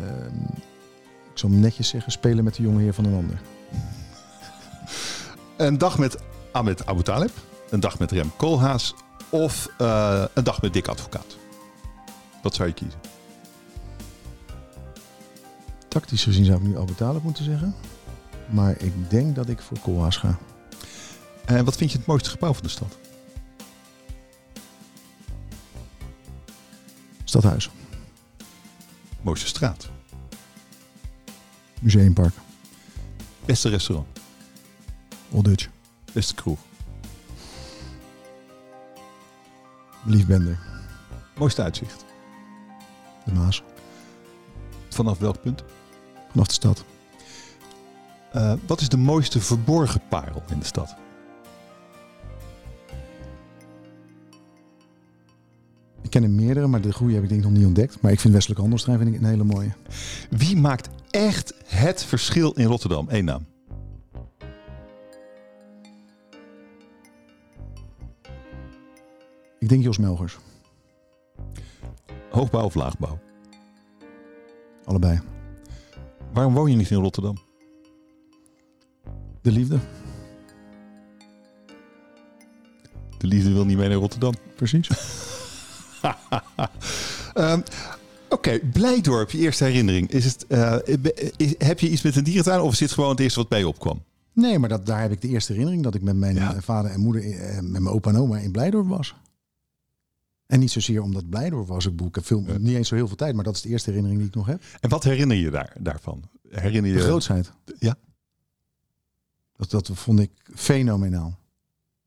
ik 1.33 1.39
zal 1.39 1.51
netjes 1.51 1.89
zeggen, 1.89 2.13
spelen 2.13 2.45
met 2.45 2.55
de 2.55 2.63
jonge 2.63 2.81
heer 2.81 2.95
van 2.95 3.05
een 3.05 3.15
ander. 3.15 3.41
Een 5.57 5.79
dag 5.79 5.99
met 5.99 6.19
Ahmed 6.53 6.87
Abu 6.87 7.03
Talib, 7.03 7.31
een 7.71 7.81
dag 7.81 7.99
met 7.99 8.11
Rem 8.11 8.33
Koolhaas 8.37 8.95
of 9.29 9.69
uh, 9.81 10.25
een 10.35 10.45
dag 10.45 10.63
met 10.63 10.73
Dick 10.73 10.89
Advocaat? 10.89 11.37
Wat 12.43 12.55
zou 12.55 12.69
je 12.69 12.75
kiezen? 12.75 13.01
Tactisch 15.89 16.23
gezien 16.23 16.45
zou 16.45 16.59
ik 16.59 16.67
nu 16.67 16.79
Abu 16.79 16.95
Talib 16.95 17.23
moeten 17.23 17.45
zeggen. 17.45 17.75
Maar 18.51 18.81
ik 18.83 19.11
denk 19.11 19.35
dat 19.35 19.49
ik 19.49 19.61
voor 19.61 19.79
Koolhaas 19.79 20.17
ga. 20.17 20.39
En 21.45 21.65
wat 21.65 21.77
vind 21.77 21.93
je 21.93 21.99
het 21.99 22.07
mooiste 22.07 22.31
gebouw 22.31 22.53
van 22.53 22.63
de 22.63 22.69
stad? 22.69 22.97
Stadhuis. 27.25 27.71
Mooiste 29.23 29.47
straat? 29.47 29.89
Museumpark. 31.81 32.35
Beste 33.45 33.69
restaurant? 33.69 34.07
Old 35.31 35.45
Dutch. 35.45 35.69
Beste 36.13 36.35
kroeg? 36.35 36.59
Liefbender, 40.05 40.59
Mooiste 41.37 41.63
uitzicht. 41.63 42.05
de 43.25 43.33
Maas, 43.33 43.63
Vanaf 44.89 45.19
welk 45.19 45.43
punt? 45.43 45.65
vanaf 46.31 46.47
de 46.47 46.53
stad. 46.53 46.85
Eh, 48.33 48.53
wat 48.67 48.81
is 48.81 48.89
de 48.89 48.97
mooiste 48.97 49.41
verborgen 49.41 50.01
parel 50.09 50.43
in 50.51 50.59
de 50.59 50.65
stad? 50.65 50.95
Ik 56.03 56.11
ken 56.11 56.23
er 56.23 56.31
meerdere, 56.31 56.67
maar 56.67 56.81
de 56.81 56.93
goede 56.93 57.15
heb 57.15 57.23
ik 57.23 57.29
denk 57.29 57.41
ik 57.41 57.49
nog 57.49 57.57
niet 57.57 57.67
ontdekt. 57.67 58.01
Maar 58.01 58.13
ik 58.13 58.21
vind 58.21 58.35
Westelijk 58.35 58.61
Handelstrein 58.61 58.99
vind 58.99 59.15
ik 59.15 59.21
een 59.21 59.27
hele 59.29 59.45
mooie. 59.45 59.73
Wie 60.31 60.57
maakt 60.57 60.89
echt 61.11 61.55
het 61.65 62.05
verschil 62.05 62.51
in 62.53 62.67
Rotterdam? 62.67 63.07
Eén 63.09 63.25
naam. 63.25 63.47
Ik 69.59 69.69
denk 69.69 69.83
Jos 69.83 69.99
Melgers, 69.99 70.39
Hoogbouw 72.31 72.65
of 72.65 72.75
laagbouw? 72.75 73.19
allebei. 74.85 75.21
Waarom 76.33 76.55
woon 76.55 76.71
je 76.71 76.77
niet 76.77 76.91
in 76.91 77.01
Rotterdam? 77.01 77.37
De 79.43 79.51
liefde, 79.53 79.79
De 83.19 83.27
liefde 83.27 83.53
wil 83.53 83.65
niet 83.65 83.77
mee 83.77 83.89
naar 83.89 83.97
Rotterdam. 83.99 84.35
precies. 84.57 84.89
Ehm, 87.35 87.61
Oké, 88.29 88.59
Blijdorp, 88.73 89.31
je 89.31 89.39
eerste 89.39 89.65
herinnering. 89.65 90.11
Is 90.11 90.25
het, 90.25 90.47
eh, 90.47 90.77
is- 91.37 91.55
heb 91.59 91.81
je 91.81 91.91
iets 91.91 92.03
met 92.03 92.17
een 92.17 92.25
dierentuin 92.25 92.61
of 92.61 92.73
is 92.73 92.79
dit 92.79 92.91
gewoon 92.93 93.11
het 93.11 93.21
eerste 93.21 93.39
wat 93.39 93.49
bij 93.49 93.59
je 93.59 93.69
opkwam? 93.69 94.03
Nee, 94.33 94.59
maar 94.59 94.69
dat, 94.69 94.87
daar 94.87 95.01
heb 95.01 95.13
ik 95.13 95.21
de 95.21 95.29
eerste 95.29 95.51
herinnering 95.53 95.83
dat 95.85 95.95
ik 95.95 96.03
met 96.03 96.17
mijn 96.17 96.35
Ja. 96.35 96.55
eh, 96.55 96.61
vader 96.63 96.91
en 96.91 97.01
moeder, 97.01 97.23
eh, 97.33 97.55
met 97.55 97.71
mijn 97.83 97.89
opa 97.89 98.11
en 98.11 98.17
oma 98.17 98.39
in 98.39 98.51
Blijdorp 98.53 98.89
was. 98.89 99.15
En 100.47 100.61
niet 100.61 100.71
zozeer 100.71 101.03
omdat 101.03 101.29
Blijdorp 101.29 101.69
was. 101.69 101.87
Ik, 101.87 102.15
heb 102.15 102.27
veel, 102.27 102.45
Ja. 102.47 102.59
niet 102.59 102.77
eens 102.77 102.89
zo 102.89 102.95
heel 102.95 103.07
veel 103.07 103.17
tijd, 103.17 103.35
maar 103.35 103.45
dat 103.45 103.55
is 103.55 103.61
de 103.63 103.69
eerste 103.69 103.89
herinnering 103.91 104.21
die 104.21 104.29
ik 104.31 104.37
nog 104.37 104.47
heb. 104.47 104.63
En 104.81 104.89
wat 104.91 105.05
herinner 105.05 105.37
je 105.37 105.51
daar, 105.51 105.77
daarvan? 105.79 106.23
Herinner 106.49 106.91
je... 106.91 106.97
De 106.97 107.03
grootsheid. 107.03 107.53
Ja. 107.79 107.95
Dat, 109.61 109.71
dat 109.71 109.91
vond 109.99 110.21
ik 110.21 110.31
fenomenaal. 110.55 111.39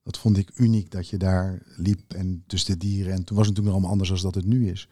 Dat 0.03 0.17
vond 0.17 0.37
ik 0.37 0.51
uniek 0.55 0.91
dat 0.91 1.09
je 1.09 1.17
daar 1.17 1.61
liep 1.75 2.13
en 2.13 2.43
tussen 2.47 2.71
de 2.71 2.85
dieren. 2.85 3.13
En 3.13 3.23
toen 3.23 3.37
was 3.37 3.47
het 3.47 3.55
natuurlijk 3.55 3.65
nog 3.65 3.73
allemaal 3.73 3.91
anders 3.91 4.09
dan 4.09 4.31
dat 4.31 4.35
het 4.35 4.45
nu 4.45 4.69
is. 4.69 4.87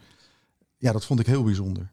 Ja, 0.77 0.91
dat 0.91 1.05
vond 1.05 1.19
ik 1.19 1.25
heel 1.25 1.43
bijzonder. 1.43 1.91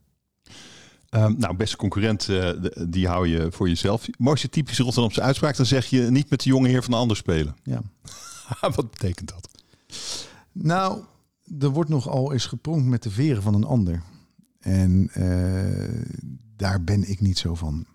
Ehm, 1.08 1.34
nou, 1.38 1.56
beste 1.56 1.76
concurrent, 1.76 2.28
eh, 2.28 2.50
die 2.88 3.06
hou 3.06 3.28
je 3.28 3.52
voor 3.52 3.68
jezelf. 3.68 4.06
Mooiste 4.18 4.48
typische 4.48 4.82
Rotterdamse 4.82 5.20
uitspraak, 5.20 5.56
dan 5.56 5.66
zeg 5.66 5.86
je 5.86 6.00
niet 6.00 6.30
met 6.30 6.42
de 6.42 6.48
jonge 6.48 6.68
heer 6.68 6.82
van 6.82 6.90
de 6.90 6.96
ander 6.96 7.16
spelen. 7.16 7.56
Ja. 7.62 7.82
wat 8.76 8.90
betekent 8.90 9.28
dat? 9.28 9.48
Nou, 10.52 11.02
er 11.58 11.68
wordt 11.68 11.90
nogal 11.90 12.32
eens 12.32 12.46
gepronkt 12.46 12.86
met 12.86 13.02
de 13.02 13.10
veren 13.10 13.42
van 13.42 13.54
een 13.54 13.64
ander. 13.64 14.02
En 14.60 15.08
eh, 15.12 16.02
daar 16.56 16.84
ben 16.84 17.10
ik 17.10 17.20
niet 17.20 17.38
zo 17.38 17.54
van. 17.54 17.86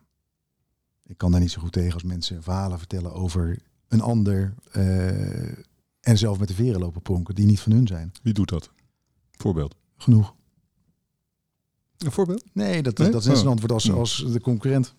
Ik 1.13 1.19
kan 1.19 1.31
daar 1.31 1.39
niet 1.39 1.51
zo 1.51 1.61
goed 1.61 1.71
tegen 1.71 1.93
als 1.93 2.03
mensen 2.03 2.43
verhalen 2.43 2.77
vertellen 2.77 3.13
over 3.13 3.59
een 3.87 4.01
ander. 4.01 4.53
eh, 4.71 5.57
en 5.99 6.17
zelf 6.17 6.39
met 6.39 6.47
de 6.47 6.53
veren 6.53 6.79
lopen 6.79 7.01
pronken 7.01 7.35
die 7.35 7.45
niet 7.45 7.59
van 7.59 7.71
hun 7.71 7.87
zijn. 7.87 8.11
Wie 8.23 8.33
doet 8.33 8.49
dat? 8.49 8.71
Voorbeeld. 9.31 9.75
Genoeg. 9.97 10.35
Een 11.97 12.11
voorbeeld? 12.11 12.43
Nee, 12.53 12.83
dat, 12.83 12.97
Nee? 12.97 13.09
dat 13.09 13.21
is 13.21 13.27
net 13.27 13.35
Oh. 13.35 13.41
zo'n 13.41 13.51
antwoord 13.51 13.71
als, 13.71 13.91
als 13.91 14.25
de 14.31 14.41
concurrent. 14.41 14.93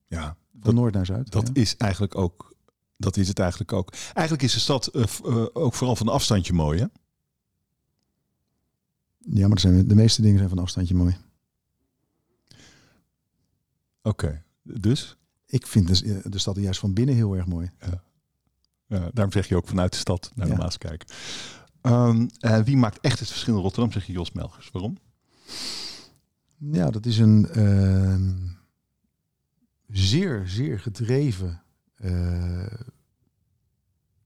Ja, 0.07 0.37
Van 0.59 0.75
noord 0.75 0.93
naar 0.93 1.05
zuid. 1.05 1.31
dat 1.31 1.47
ja. 1.53 1.61
is 1.61 1.77
eigenlijk 1.77 2.15
ook. 2.15 2.55
Dat 2.97 3.17
is 3.17 3.27
het 3.27 3.39
eigenlijk 3.39 3.73
ook. 3.73 3.93
Eigenlijk 4.13 4.41
is 4.41 4.53
de 4.53 4.59
stad 4.59 4.87
eh, 4.87 5.03
eh, 5.03 5.45
ook 5.53 5.73
vooral 5.73 5.95
van 5.95 6.07
afstandje 6.07 6.53
mooi, 6.53 6.79
hè? 6.79 6.85
Ja, 9.17 9.47
maar 9.47 9.59
zijn, 9.59 9.87
de 9.87 9.95
meeste 9.95 10.21
dingen 10.21 10.37
zijn 10.37 10.49
van 10.49 10.59
afstandje 10.59 10.95
mooi. 10.95 11.17
Oké. 14.01 14.43
Dus? 14.63 15.17
Ik 15.45 15.67
vind 15.67 15.87
de, 15.87 16.21
de 16.29 16.39
stad 16.39 16.55
juist 16.55 16.79
van 16.79 16.93
binnen 16.93 17.15
heel 17.15 17.35
erg 17.35 17.45
mooi. 17.45 17.69
Ja, 18.87 19.09
daarom 19.13 19.31
zeg 19.33 19.47
je 19.47 19.55
ook 19.55 19.67
vanuit 19.67 19.91
de 19.91 19.97
stad 19.97 20.31
naar 20.35 20.45
de 20.45 20.51
Ja. 20.51 20.57
Maas 20.57 20.77
kijken. 20.77 21.07
Ehm, 21.81 22.27
eh, 22.39 22.59
wie 22.59 22.77
maakt 22.77 22.99
echt 22.99 23.19
het 23.19 23.29
verschil 23.29 23.55
in 23.55 23.61
Rotterdam, 23.61 23.91
zeg 23.91 24.05
je 24.05 24.11
Jos 24.11 24.31
Melgers. 24.31 24.69
Waarom? 24.71 24.97
Ja, 26.69 26.89
dat 26.91 27.05
is 27.05 27.17
een 27.17 27.47
ehm, 27.49 28.33
zeer, 29.87 30.43
zeer 30.47 30.79
gedreven 30.79 31.61
eh, 31.95 32.65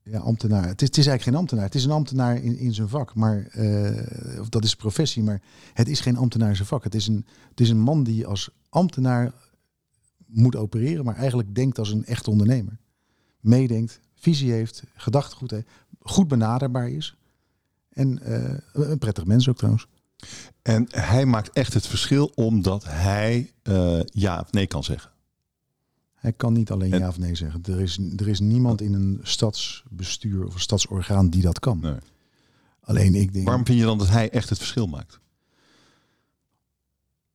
ja, 0.04 0.20
ambtenaar. 0.20 0.68
Het 0.68 0.82
is, 0.82 0.88
het 0.88 0.98
is 0.98 1.08
eigenlijk 1.08 1.24
geen 1.24 1.36
ambtenaar. 1.36 1.66
Het 1.66 1.76
is 1.76 1.84
een 1.84 1.92
ambtenaar 1.92 2.44
in, 2.44 2.58
in 2.58 2.74
zijn 2.74 2.90
vak. 2.90 3.16
Maar, 3.16 3.46
eh, 3.46 4.40
of 4.40 4.50
dat 4.50 4.64
is 4.64 4.76
professie, 4.76 5.24
maar 5.24 5.42
het 5.74 5.88
is 5.88 6.00
geen 6.00 6.18
ambtenaar 6.18 6.50
in 6.50 6.56
zijn 6.56 6.68
vak. 6.68 6.84
Het 6.84 6.96
is, 6.96 7.08
een, 7.08 7.26
het 7.50 7.60
is 7.60 7.70
een 7.70 7.80
man 7.80 8.04
die 8.04 8.26
als 8.26 8.50
ambtenaar 8.70 9.34
moet 10.26 10.56
opereren, 10.56 11.06
maar 11.06 11.16
eigenlijk 11.16 11.56
denkt 11.56 11.80
als 11.80 11.92
een 11.92 12.06
echt 12.06 12.28
ondernemer. 12.28 12.78
Meedenkt, 13.40 14.00
visie 14.14 14.52
heeft, 14.52 14.84
gedachtegoed 14.96 15.52
heeft, 15.52 15.68
goed 16.00 16.28
benaderbaar 16.28 16.90
is. 16.90 17.18
En 17.90 18.22
eh, 18.22 18.58
een 18.74 18.98
prettig 18.98 19.26
mens 19.26 19.50
ook 19.50 19.58
trouwens. 19.58 19.88
En 20.62 20.88
hij 20.90 21.26
maakt 21.26 21.50
echt 21.50 21.74
het 21.74 21.88
verschil 21.88 22.26
omdat 22.36 22.84
hij 22.88 23.52
eh, 23.64 24.00
ja 24.06 24.40
of 24.40 24.52
nee 24.52 24.68
kan 24.68 24.84
zeggen. 24.84 25.12
Hij 26.16 26.34
kan 26.34 26.54
niet 26.54 26.72
alleen 26.72 26.94
En- 26.94 27.00
ja 27.00 27.08
of 27.08 27.18
nee 27.18 27.36
zeggen. 27.36 27.62
Er 27.64 27.82
is, 27.82 28.00
er 28.16 28.28
is 28.28 28.40
niemand 28.40 28.82
in 28.82 28.94
een 28.94 29.20
stadsbestuur 29.24 30.46
of 30.46 30.54
een 30.54 30.60
stadsorgaan 30.60 31.30
die 31.30 31.42
dat 31.42 31.60
kan. 31.60 31.80
Nee. 31.80 31.96
Alleen 32.82 33.16
ik 33.16 33.34
denk... 33.34 33.46
Waarom 33.46 33.66
vind 33.66 33.80
je 33.80 33.86
dan 33.86 33.98
dat 33.98 34.10
hij 34.10 34.30
echt 34.30 34.50
het 34.50 34.58
verschil 34.58 34.88
maakt? 34.88 35.20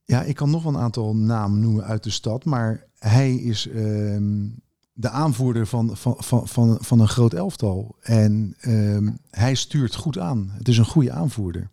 Ja, 0.05 0.23
ik 0.23 0.35
kan 0.37 0.51
nog 0.51 0.63
wel 0.63 0.73
een 0.75 0.81
aantal 0.81 1.17
namen 1.17 1.61
noemen 1.61 1.85
uit 1.85 2.03
de 2.05 2.11
stad. 2.11 2.45
Maar 2.45 2.85
hij 2.99 3.35
is 3.35 3.67
ehm, 3.69 4.49
de 4.93 5.09
aanvoerder 5.09 5.67
van, 5.67 5.97
van, 5.97 6.17
van, 6.19 6.49
van, 6.49 6.79
van 6.81 7.01
een 7.01 7.09
groot 7.09 7.33
elftal. 7.33 7.97
En 8.01 8.55
ehm, 8.61 9.11
hij 9.31 9.55
stuurt 9.55 9.95
goed 9.95 10.19
aan. 10.19 10.51
Het 10.53 10.69
is 10.69 10.79
een 10.79 10.85
goede 10.85 11.13
aanvoerder. 11.13 11.69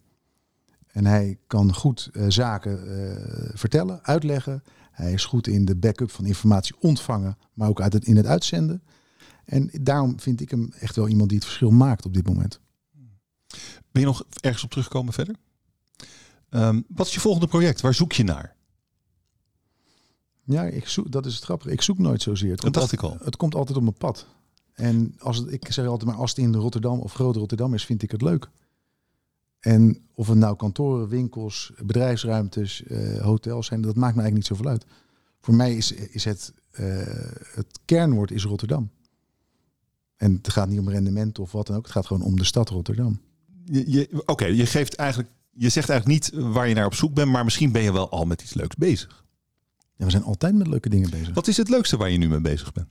En 0.97 1.05
hij 1.05 1.37
kan 1.47 1.73
goed 1.73 2.09
eh, 2.13 2.25
zaken 2.27 2.87
eh, 2.87 3.49
vertellen, 3.53 4.03
uitleggen. 4.03 4.63
Hij 4.91 5.13
is 5.13 5.25
goed 5.25 5.47
in 5.47 5.65
de 5.65 5.75
backup 5.75 6.11
van 6.11 6.25
informatie 6.25 6.75
ontvangen, 6.79 7.37
maar 7.53 7.69
ook 7.69 7.81
uit 7.81 7.93
het, 7.93 8.05
in 8.05 8.15
het 8.15 8.25
uitzenden. 8.25 8.83
En 9.45 9.69
daarom 9.81 10.19
vind 10.19 10.41
ik 10.41 10.51
hem 10.51 10.73
echt 10.79 10.95
wel 10.95 11.07
iemand 11.07 11.29
die 11.29 11.37
het 11.37 11.47
verschil 11.47 11.71
maakt 11.71 12.05
op 12.05 12.13
dit 12.13 12.27
moment. 12.27 12.59
Ben 13.91 14.01
je 14.01 14.05
nog 14.05 14.23
ergens 14.41 14.63
op 14.63 14.69
terugkomen 14.69 15.13
verder? 15.13 15.35
Ehm, 16.49 16.81
wat 16.87 17.07
is 17.07 17.13
je 17.13 17.19
volgende 17.19 17.47
project? 17.47 17.81
Waar 17.81 17.93
zoek 17.93 18.11
je 18.11 18.23
naar? 18.23 18.55
Ja, 20.43 20.63
ik 20.63 20.87
zoek, 20.87 21.11
dat 21.11 21.25
is 21.25 21.35
het 21.35 21.43
grappige. 21.43 21.71
Ik 21.71 21.81
zoek 21.81 21.97
nooit 21.97 22.21
zozeer. 22.21 22.51
Het 22.51 22.61
Dat 22.61 22.73
dacht 22.73 22.91
ik 22.91 23.01
al. 23.01 23.17
Het 23.21 23.35
komt 23.35 23.55
altijd 23.55 23.77
op 23.77 23.83
mijn 23.83 23.97
pad. 23.97 24.27
En 24.73 25.15
als 25.19 25.37
het, 25.37 25.51
ik 25.51 25.71
zeg 25.71 25.85
altijd 25.87 26.09
maar, 26.09 26.19
als 26.19 26.29
het 26.29 26.39
in 26.39 26.55
Rotterdam 26.55 26.99
of 26.99 27.13
groot 27.13 27.35
Rotterdam 27.35 27.73
is, 27.73 27.85
vind 27.85 28.03
ik 28.03 28.11
het 28.11 28.21
leuk. 28.21 28.49
En 29.59 30.07
of 30.13 30.27
het 30.27 30.37
nou 30.37 30.55
kantoren, 30.55 31.07
winkels, 31.07 31.71
bedrijfsruimtes, 31.85 32.83
eh, 32.83 33.21
hotels 33.21 33.67
zijn, 33.67 33.81
dat 33.81 33.95
maakt 33.95 34.15
me 34.15 34.21
eigenlijk 34.21 34.33
niet 34.33 34.57
zoveel 34.57 34.71
uit. 34.71 34.85
Voor 35.39 35.55
mij 35.55 35.75
is, 35.75 35.91
is 35.91 36.23
het, 36.23 36.53
eh, 36.71 36.85
het 37.53 37.79
kernwoord 37.85 38.31
is 38.31 38.43
Rotterdam. 38.43 38.89
En 40.15 40.33
het 40.33 40.49
gaat 40.49 40.69
niet 40.69 40.79
om 40.79 40.89
rendement 40.89 41.39
of 41.39 41.51
wat 41.51 41.67
dan 41.67 41.75
ook. 41.75 41.83
Het 41.83 41.91
gaat 41.91 42.05
gewoon 42.05 42.23
om 42.23 42.37
de 42.37 42.43
stad 42.43 42.69
Rotterdam. 42.69 43.21
Je, 43.63 43.91
je, 43.91 44.23
Oké, 44.25 44.45
je 44.45 44.65
geeft 44.65 44.95
eigenlijk, 44.95 45.29
je 45.51 45.69
zegt 45.69 45.89
eigenlijk 45.89 46.21
niet 46.21 46.43
waar 46.43 46.67
je 46.67 46.73
naar 46.73 46.85
op 46.85 46.93
zoek 46.93 47.13
bent, 47.13 47.31
maar 47.31 47.43
misschien 47.43 47.71
ben 47.71 47.81
je 47.81 47.91
wel 47.93 48.09
al 48.09 48.25
met 48.25 48.41
iets 48.41 48.53
leuks 48.53 48.75
bezig. 48.75 49.25
Ja, 49.95 50.05
we 50.05 50.11
zijn 50.11 50.23
altijd 50.23 50.55
met 50.55 50.67
leuke 50.67 50.89
dingen 50.89 51.09
bezig. 51.09 51.33
Wat 51.33 51.47
is 51.47 51.57
het 51.57 51.69
leukste 51.69 51.97
waar 51.97 52.09
je 52.09 52.17
nu 52.17 52.27
mee 52.27 52.41
bezig 52.41 52.71
bent? 52.71 52.87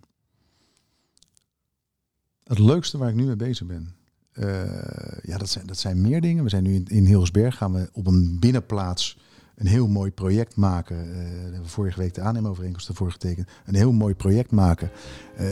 Het 2.45 2.59
leukste 2.59 2.99
waar 2.99 3.09
ik 3.09 3.15
nu 3.15 3.25
mee 3.25 3.37
bezig 3.37 3.67
ben. 3.67 3.95
Eh, 4.37 4.63
ja, 5.23 5.39
dat 5.39 5.49
zijn, 5.49 5.67
dat 5.67 5.79
zijn 5.79 6.01
meer 6.01 6.21
dingen. 6.21 6.45
We 6.45 6.51
zijn 6.51 6.63
nu 6.63 6.75
in, 6.75 7.07
in. 7.07 7.53
Gaan 7.53 7.73
we 7.73 7.89
op 7.93 8.07
een 8.07 8.37
binnenplaats 8.41 9.19
een 9.55 9.67
heel 9.67 9.89
mooi 9.89 10.11
project 10.11 10.57
maken. 10.57 10.97
Uh, 10.97 11.13
we 11.45 11.53
hebben 11.53 11.69
vorige 11.69 12.01
week 12.01 12.15
de 12.15 12.21
aannemovereenkomst 12.21 12.89
ervoor 12.89 13.11
getekend. 13.11 13.49
Een 13.65 13.75
heel 13.75 13.93
mooi 13.93 14.15
project 14.15 14.51
maken. 14.51 14.91
Uh, 15.41 15.47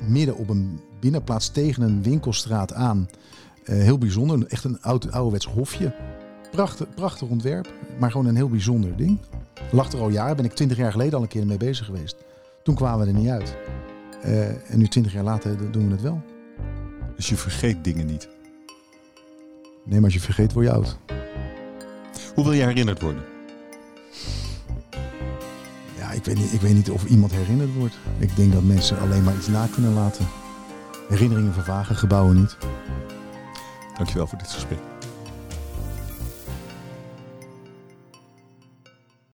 midden 0.00 0.36
op 0.36 0.48
een 0.48 0.80
binnenplaats 1.00 1.48
tegen 1.48 1.82
een 1.82 2.02
winkelstraat 2.02 2.72
aan. 2.72 3.08
heel 3.64 3.98
bijzonder. 3.98 4.46
Echt 4.46 4.64
een 4.64 4.82
oud, 4.82 5.12
ouderwets 5.12 5.46
hofje. 5.46 5.94
Prachtig, 6.50 6.94
prachtig 6.94 7.28
ontwerp. 7.28 7.72
Maar 7.98 8.10
gewoon 8.10 8.26
een 8.26 8.36
heel 8.36 8.48
bijzonder 8.48 8.96
ding. 8.96 9.18
Lag 9.72 9.92
er 9.92 10.00
al 10.00 10.08
jaren. 10.08 10.36
Ben 10.36 10.44
ik 10.44 10.52
twintig 10.52 10.76
jaar 10.76 10.92
geleden 10.92 11.14
al 11.14 11.22
een 11.22 11.28
keer 11.28 11.46
mee 11.46 11.56
bezig 11.56 11.86
geweest. 11.86 12.16
Toen 12.62 12.74
kwamen 12.74 13.06
we 13.06 13.12
er 13.12 13.18
niet 13.18 13.28
uit. 13.28 13.56
en 14.68 14.78
nu 14.78 14.88
twintig 14.88 15.12
jaar 15.12 15.24
later 15.24 15.72
doen 15.72 15.86
we 15.86 15.92
het 15.92 16.02
wel. 16.02 16.31
Dus 17.22 17.30
je 17.30 17.36
vergeet 17.36 17.84
dingen 17.84 18.06
niet. 18.06 18.28
Nee, 19.84 19.94
maar 19.94 20.04
als 20.04 20.14
je 20.14 20.20
vergeet, 20.20 20.52
word 20.52 20.66
je 20.66 20.72
oud. 20.72 20.96
Hoe 22.34 22.44
wil 22.44 22.52
je 22.52 22.62
herinnerd 22.62 23.00
worden? 23.00 23.24
Ja, 25.98 26.10
ik 26.10 26.24
weet, 26.24 26.36
niet, 26.36 26.52
ik 26.52 26.60
weet 26.60 26.74
niet 26.74 26.90
of 26.90 27.04
iemand 27.04 27.32
herinnerd 27.32 27.74
wordt. 27.74 27.94
Ik 28.18 28.36
denk 28.36 28.52
dat 28.52 28.62
mensen 28.62 28.98
alleen 28.98 29.22
maar 29.22 29.36
iets 29.36 29.48
na 29.48 29.66
kunnen 29.72 29.94
laten. 29.94 30.26
Herinneringen 31.08 31.52
vervagen, 31.52 31.96
gebouwen 31.96 32.36
niet. 32.36 32.56
Dankjewel 33.96 34.26
voor 34.26 34.38
dit 34.38 34.50
gesprek. 34.50 34.91